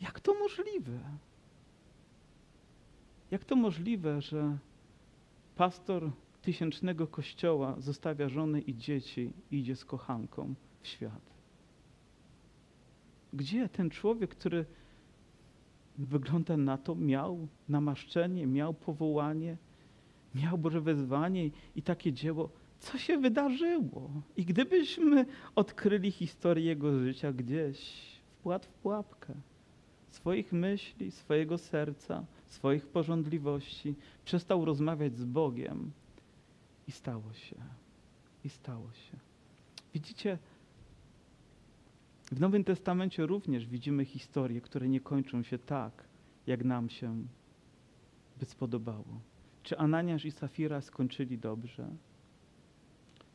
Jak 0.00 0.20
to 0.20 0.34
możliwe? 0.34 0.98
Jak 3.30 3.44
to 3.44 3.56
możliwe, 3.56 4.20
że 4.20 4.58
pastor 5.56 6.10
tysięcznego 6.42 7.06
kościoła 7.06 7.74
zostawia 7.78 8.28
żonę 8.28 8.60
i 8.60 8.76
dzieci 8.76 9.32
i 9.50 9.58
idzie 9.58 9.76
z 9.76 9.84
kochanką 9.84 10.54
w 10.80 10.88
świat? 10.88 11.22
Gdzie 13.32 13.68
ten 13.68 13.90
człowiek, 13.90 14.30
który 14.30 14.64
wygląda 15.98 16.56
na 16.56 16.78
to, 16.78 16.94
miał 16.94 17.48
namaszczenie, 17.68 18.46
miał 18.46 18.74
powołanie, 18.74 19.56
miał 20.34 20.58
Boże 20.58 20.80
wezwanie 20.80 21.50
i 21.76 21.82
takie 21.82 22.12
dzieło, 22.12 22.50
co 22.84 22.98
się 22.98 23.18
wydarzyło? 23.18 24.10
I 24.36 24.44
gdybyśmy 24.44 25.26
odkryli 25.54 26.10
historię 26.10 26.64
jego 26.64 26.98
życia 26.98 27.32
gdzieś, 27.32 27.78
wpłat 28.38 28.66
w 28.66 28.72
pułapkę 28.72 29.34
swoich 30.10 30.52
myśli, 30.52 31.10
swojego 31.10 31.58
serca, 31.58 32.24
swoich 32.46 32.86
porządliwości, 32.86 33.94
przestał 34.24 34.64
rozmawiać 34.64 35.16
z 35.16 35.24
Bogiem, 35.24 35.90
I 36.88 36.92
stało 36.92 37.32
się. 37.32 37.56
I 38.44 38.48
stało 38.48 38.92
się. 38.92 39.16
Widzicie, 39.94 40.38
w 42.32 42.40
Nowym 42.40 42.64
Testamencie 42.64 43.26
również 43.26 43.66
widzimy 43.66 44.04
historie, 44.04 44.60
które 44.60 44.88
nie 44.88 45.00
kończą 45.00 45.42
się 45.42 45.58
tak, 45.58 46.04
jak 46.46 46.64
nam 46.64 46.90
się 46.90 47.24
by 48.40 48.44
spodobało. 48.44 49.20
Czy 49.62 49.78
Ananiasz 49.78 50.24
i 50.24 50.30
Safira 50.30 50.80
skończyli 50.80 51.38
dobrze? 51.38 51.88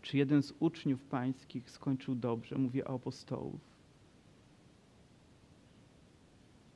Czy 0.01 0.17
jeden 0.17 0.43
z 0.43 0.53
uczniów 0.59 1.03
pańskich 1.03 1.71
skończył 1.71 2.15
dobrze? 2.15 2.55
Mówię 2.57 2.87
o 2.87 2.95
apostołów. 2.95 3.69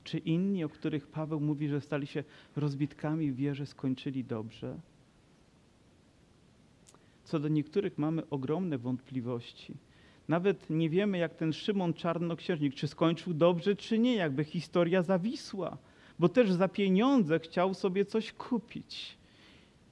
Czy 0.04 0.18
inni, 0.18 0.64
o 0.64 0.70
których 0.70 1.08
Paweł 1.08 1.40
mówi, 1.40 1.68
że 1.68 1.82
stali 1.82 2.08
się 2.08 2.24
rozbitkami 2.56 3.32
w 3.32 3.36
wierze, 3.36 3.66
skończyli 3.66 4.24
dobrze? 4.24 4.80
Co 7.24 7.40
do 7.40 7.48
niektórych 7.48 7.98
mamy 7.98 8.30
ogromne 8.30 8.78
wątpliwości. 8.78 9.74
Nawet 10.28 10.70
nie 10.70 10.90
wiemy, 10.90 11.18
jak 11.18 11.36
ten 11.36 11.54
Szymon 11.54 11.94
Czarnoksiężnik, 11.94 12.76
czy 12.76 12.88
skończył 12.88 13.34
dobrze, 13.34 13.76
czy 13.76 14.00
nie, 14.00 14.16
jakby 14.16 14.44
historia 14.44 15.04
zawisła, 15.04 15.78
bo 16.20 16.30
też 16.30 16.52
za 16.52 16.68
pieniądze 16.68 17.40
chciał 17.40 17.74
sobie 17.74 18.06
coś 18.06 18.34
kupić. 18.34 19.18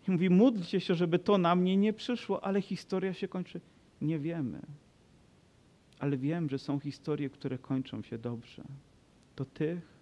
I 0.08 0.12
mówi, 0.12 0.30
módlcie 0.30 0.80
się, 0.80 0.96
żeby 0.96 1.20
to 1.20 1.38
na 1.38 1.56
mnie 1.56 1.78
nie 1.78 1.94
przyszło, 1.94 2.44
ale 2.44 2.62
historia 2.62 3.14
się 3.14 3.28
kończy. 3.28 3.62
Nie 4.02 4.20
wiemy. 4.20 4.62
Ale 6.00 6.18
wiem, 6.18 6.50
że 6.50 6.60
są 6.60 6.80
historie, 6.80 7.30
które 7.30 7.58
kończą 7.58 8.02
się 8.02 8.18
dobrze. 8.18 8.64
To 9.36 9.46
tych, 9.46 9.98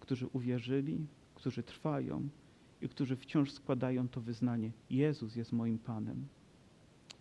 którzy 0.00 0.26
uwierzyli, 0.26 1.06
którzy 1.34 1.62
trwają 1.62 2.28
i 2.82 2.88
którzy 2.88 3.16
wciąż 3.16 3.50
składają 3.50 4.08
to 4.08 4.20
wyznanie: 4.20 4.70
Jezus 4.90 5.36
jest 5.36 5.52
moim 5.52 5.78
Panem. 5.78 6.26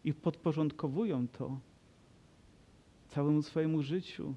I 0.03 0.13
podporządkowują 0.13 1.27
to 1.27 1.59
całemu 3.07 3.41
swojemu 3.41 3.81
życiu, 3.83 4.35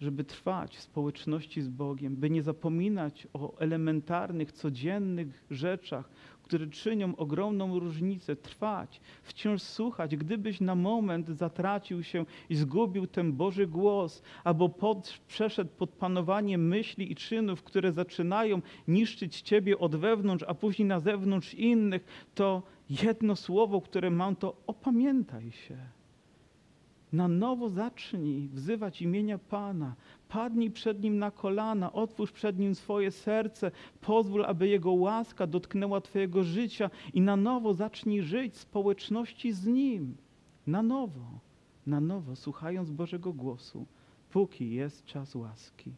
żeby 0.00 0.24
trwać 0.24 0.76
w 0.76 0.80
społeczności 0.80 1.62
z 1.62 1.68
Bogiem, 1.68 2.16
by 2.16 2.30
nie 2.30 2.42
zapominać 2.42 3.28
o 3.32 3.58
elementarnych, 3.58 4.52
codziennych 4.52 5.44
rzeczach, 5.50 6.10
które 6.44 6.66
czynią 6.66 7.16
ogromną 7.16 7.78
różnicę, 7.78 8.36
trwać, 8.36 9.00
wciąż 9.22 9.62
słuchać. 9.62 10.16
Gdybyś 10.16 10.60
na 10.60 10.74
moment 10.74 11.28
zatracił 11.28 12.02
się 12.02 12.24
i 12.48 12.56
zgubił 12.56 13.06
ten 13.06 13.32
Boży 13.32 13.66
głos, 13.66 14.22
albo 14.44 14.68
pod, 14.68 15.20
przeszedł 15.28 15.70
pod 15.70 15.90
panowanie 15.90 16.58
myśli 16.58 17.12
i 17.12 17.16
czynów, 17.16 17.62
które 17.62 17.92
zaczynają 17.92 18.62
niszczyć 18.88 19.40
Ciebie 19.40 19.78
od 19.78 19.96
wewnątrz, 19.96 20.44
a 20.48 20.54
później 20.54 20.88
na 20.88 21.00
zewnątrz 21.00 21.54
innych, 21.54 22.30
to 22.34 22.62
jedno 23.02 23.36
słowo, 23.36 23.80
które 23.80 24.10
mam, 24.10 24.36
to 24.36 24.56
opamiętaj 24.66 25.52
się. 25.52 26.03
Na 27.14 27.28
nowo 27.28 27.68
zacznij 27.68 28.48
wzywać 28.48 29.02
imienia 29.02 29.38
Pana. 29.38 29.94
Padnij 30.28 30.70
przed 30.70 31.02
Nim 31.02 31.18
na 31.18 31.30
kolana, 31.30 31.92
otwórz 31.92 32.32
przed 32.32 32.58
Nim 32.58 32.74
swoje 32.74 33.10
serce, 33.10 33.70
pozwól, 34.00 34.44
aby 34.44 34.68
Jego 34.68 34.92
łaska 34.92 35.46
dotknęła 35.46 36.00
Twojego 36.00 36.42
życia 36.42 36.90
i 37.12 37.20
na 37.20 37.36
nowo 37.36 37.74
zacznij 37.74 38.22
żyć 38.22 38.54
w 38.54 38.58
społeczności 38.58 39.52
z 39.52 39.66
Nim. 39.66 40.16
Na 40.66 40.82
nowo, 40.82 41.40
na 41.86 42.00
nowo, 42.00 42.36
słuchając 42.36 42.90
Bożego 42.90 43.32
głosu, 43.32 43.86
póki 44.30 44.70
jest 44.70 45.04
czas 45.04 45.34
łaski. 45.34 45.92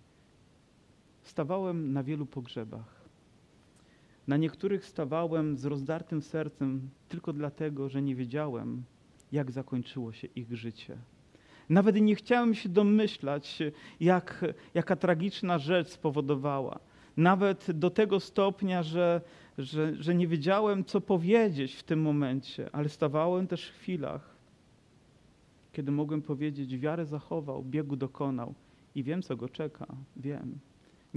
Stawałem 1.23 1.93
na 1.93 2.03
wielu 2.03 2.27
pogrzebach. 2.27 3.09
Na 4.27 4.37
niektórych 4.37 4.85
stawałem 4.85 5.57
z 5.57 5.65
rozdartym 5.65 6.23
sercem 6.23 6.91
tylko 7.09 7.33
dlatego, 7.33 7.89
że 7.89 8.03
nie 8.03 8.15
wiedziałem, 8.15 8.85
jak 9.33 9.51
zakończyło 9.51 10.13
się 10.13 10.29
ich 10.35 10.57
życie. 10.57 10.97
Nawet 11.69 11.97
nie 11.97 12.15
chciałem 12.15 12.55
się 12.55 12.69
domyślać, 12.69 13.63
jak, 14.01 14.45
jaka 14.75 14.97
tragiczna 14.97 15.59
rzecz 15.59 15.89
spowodowała. 15.89 16.79
Nawet 17.17 17.71
do 17.71 17.91
tego 17.91 18.21
stopnia, 18.21 18.83
że, 18.83 19.21
że, 19.59 19.95
że 20.03 20.15
nie 20.15 20.29
wiedziałem, 20.29 20.85
co 20.85 21.01
powiedzieć 21.01 21.75
w 21.75 21.83
tym 21.83 22.03
momencie, 22.03 22.71
ale 22.73 22.89
stawałem 22.89 23.47
też 23.47 23.69
w 23.69 23.75
chwilach, 23.75 24.37
kiedy 25.73 25.93
mogłem 25.93 26.23
powiedzieć: 26.23 26.79
Wiarę 26.79 27.07
zachował, 27.07 27.63
biegu 27.63 27.97
dokonał 27.97 28.55
i 28.95 29.03
wiem, 29.03 29.23
co 29.23 29.37
go 29.37 29.49
czeka. 29.49 29.87
Wiem. 30.17 30.59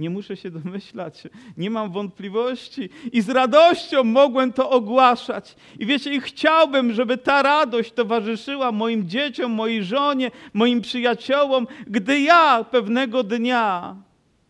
Nie 0.00 0.10
muszę 0.10 0.36
się 0.36 0.50
domyślać, 0.50 1.22
nie 1.56 1.70
mam 1.70 1.92
wątpliwości 1.92 2.88
i 3.12 3.20
z 3.20 3.28
radością 3.28 4.04
mogłem 4.04 4.52
to 4.52 4.70
ogłaszać. 4.70 5.56
I 5.78 5.86
wiecie, 5.86 6.14
i 6.14 6.20
chciałbym, 6.20 6.92
żeby 6.92 7.18
ta 7.18 7.42
radość 7.42 7.92
towarzyszyła 7.92 8.72
moim 8.72 9.08
dzieciom, 9.08 9.52
mojej 9.52 9.84
żonie, 9.84 10.30
moim 10.54 10.80
przyjaciołom, 10.80 11.66
gdy 11.86 12.20
ja 12.20 12.64
pewnego 12.64 13.22
dnia 13.22 13.96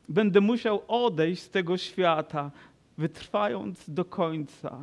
będę 0.08 0.40
musiał 0.40 0.82
odejść 0.88 1.42
z 1.42 1.50
tego 1.50 1.76
świata, 1.76 2.50
wytrwając 2.98 3.90
do 3.90 4.04
końca, 4.04 4.78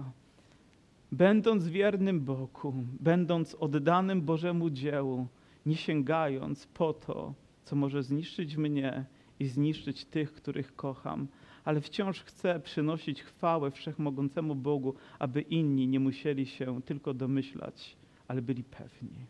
będąc 1.12 1.67
wiernym 1.67 2.21
Bogu, 2.21 2.73
będąc 2.99 3.56
oddanym 3.56 4.21
Bożemu 4.21 4.69
dziełu, 4.69 5.27
nie 5.65 5.75
sięgając 5.75 6.67
po 6.67 6.93
to, 6.93 7.34
co 7.63 7.75
może 7.75 8.03
zniszczyć 8.03 8.58
mnie 8.58 9.06
i 9.39 9.47
zniszczyć 9.47 10.06
tych, 10.06 10.34
których 10.34 10.76
kocham, 10.76 11.28
ale 11.65 11.82
wciąż 11.82 12.21
chcę 12.21 12.60
przynosić 12.60 13.23
chwałę 13.23 13.71
wszechmogącemu 13.71 14.56
Bogu, 14.56 14.93
aby 15.19 15.41
inni 15.41 15.88
nie 15.88 16.00
musieli 16.00 16.45
się 16.45 16.82
tylko 16.82 17.13
domyślać, 17.13 17.97
ale 18.28 18.41
byli 18.41 18.63
pewni, 18.63 19.26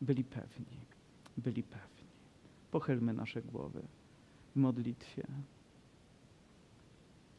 byli 0.00 0.24
pewni, 0.24 0.80
byli 1.36 1.62
pewni. 1.62 2.08
Pochylmy 2.70 3.12
nasze 3.12 3.42
głowy 3.42 3.82
w 4.52 4.56
modlitwie. 4.56 5.26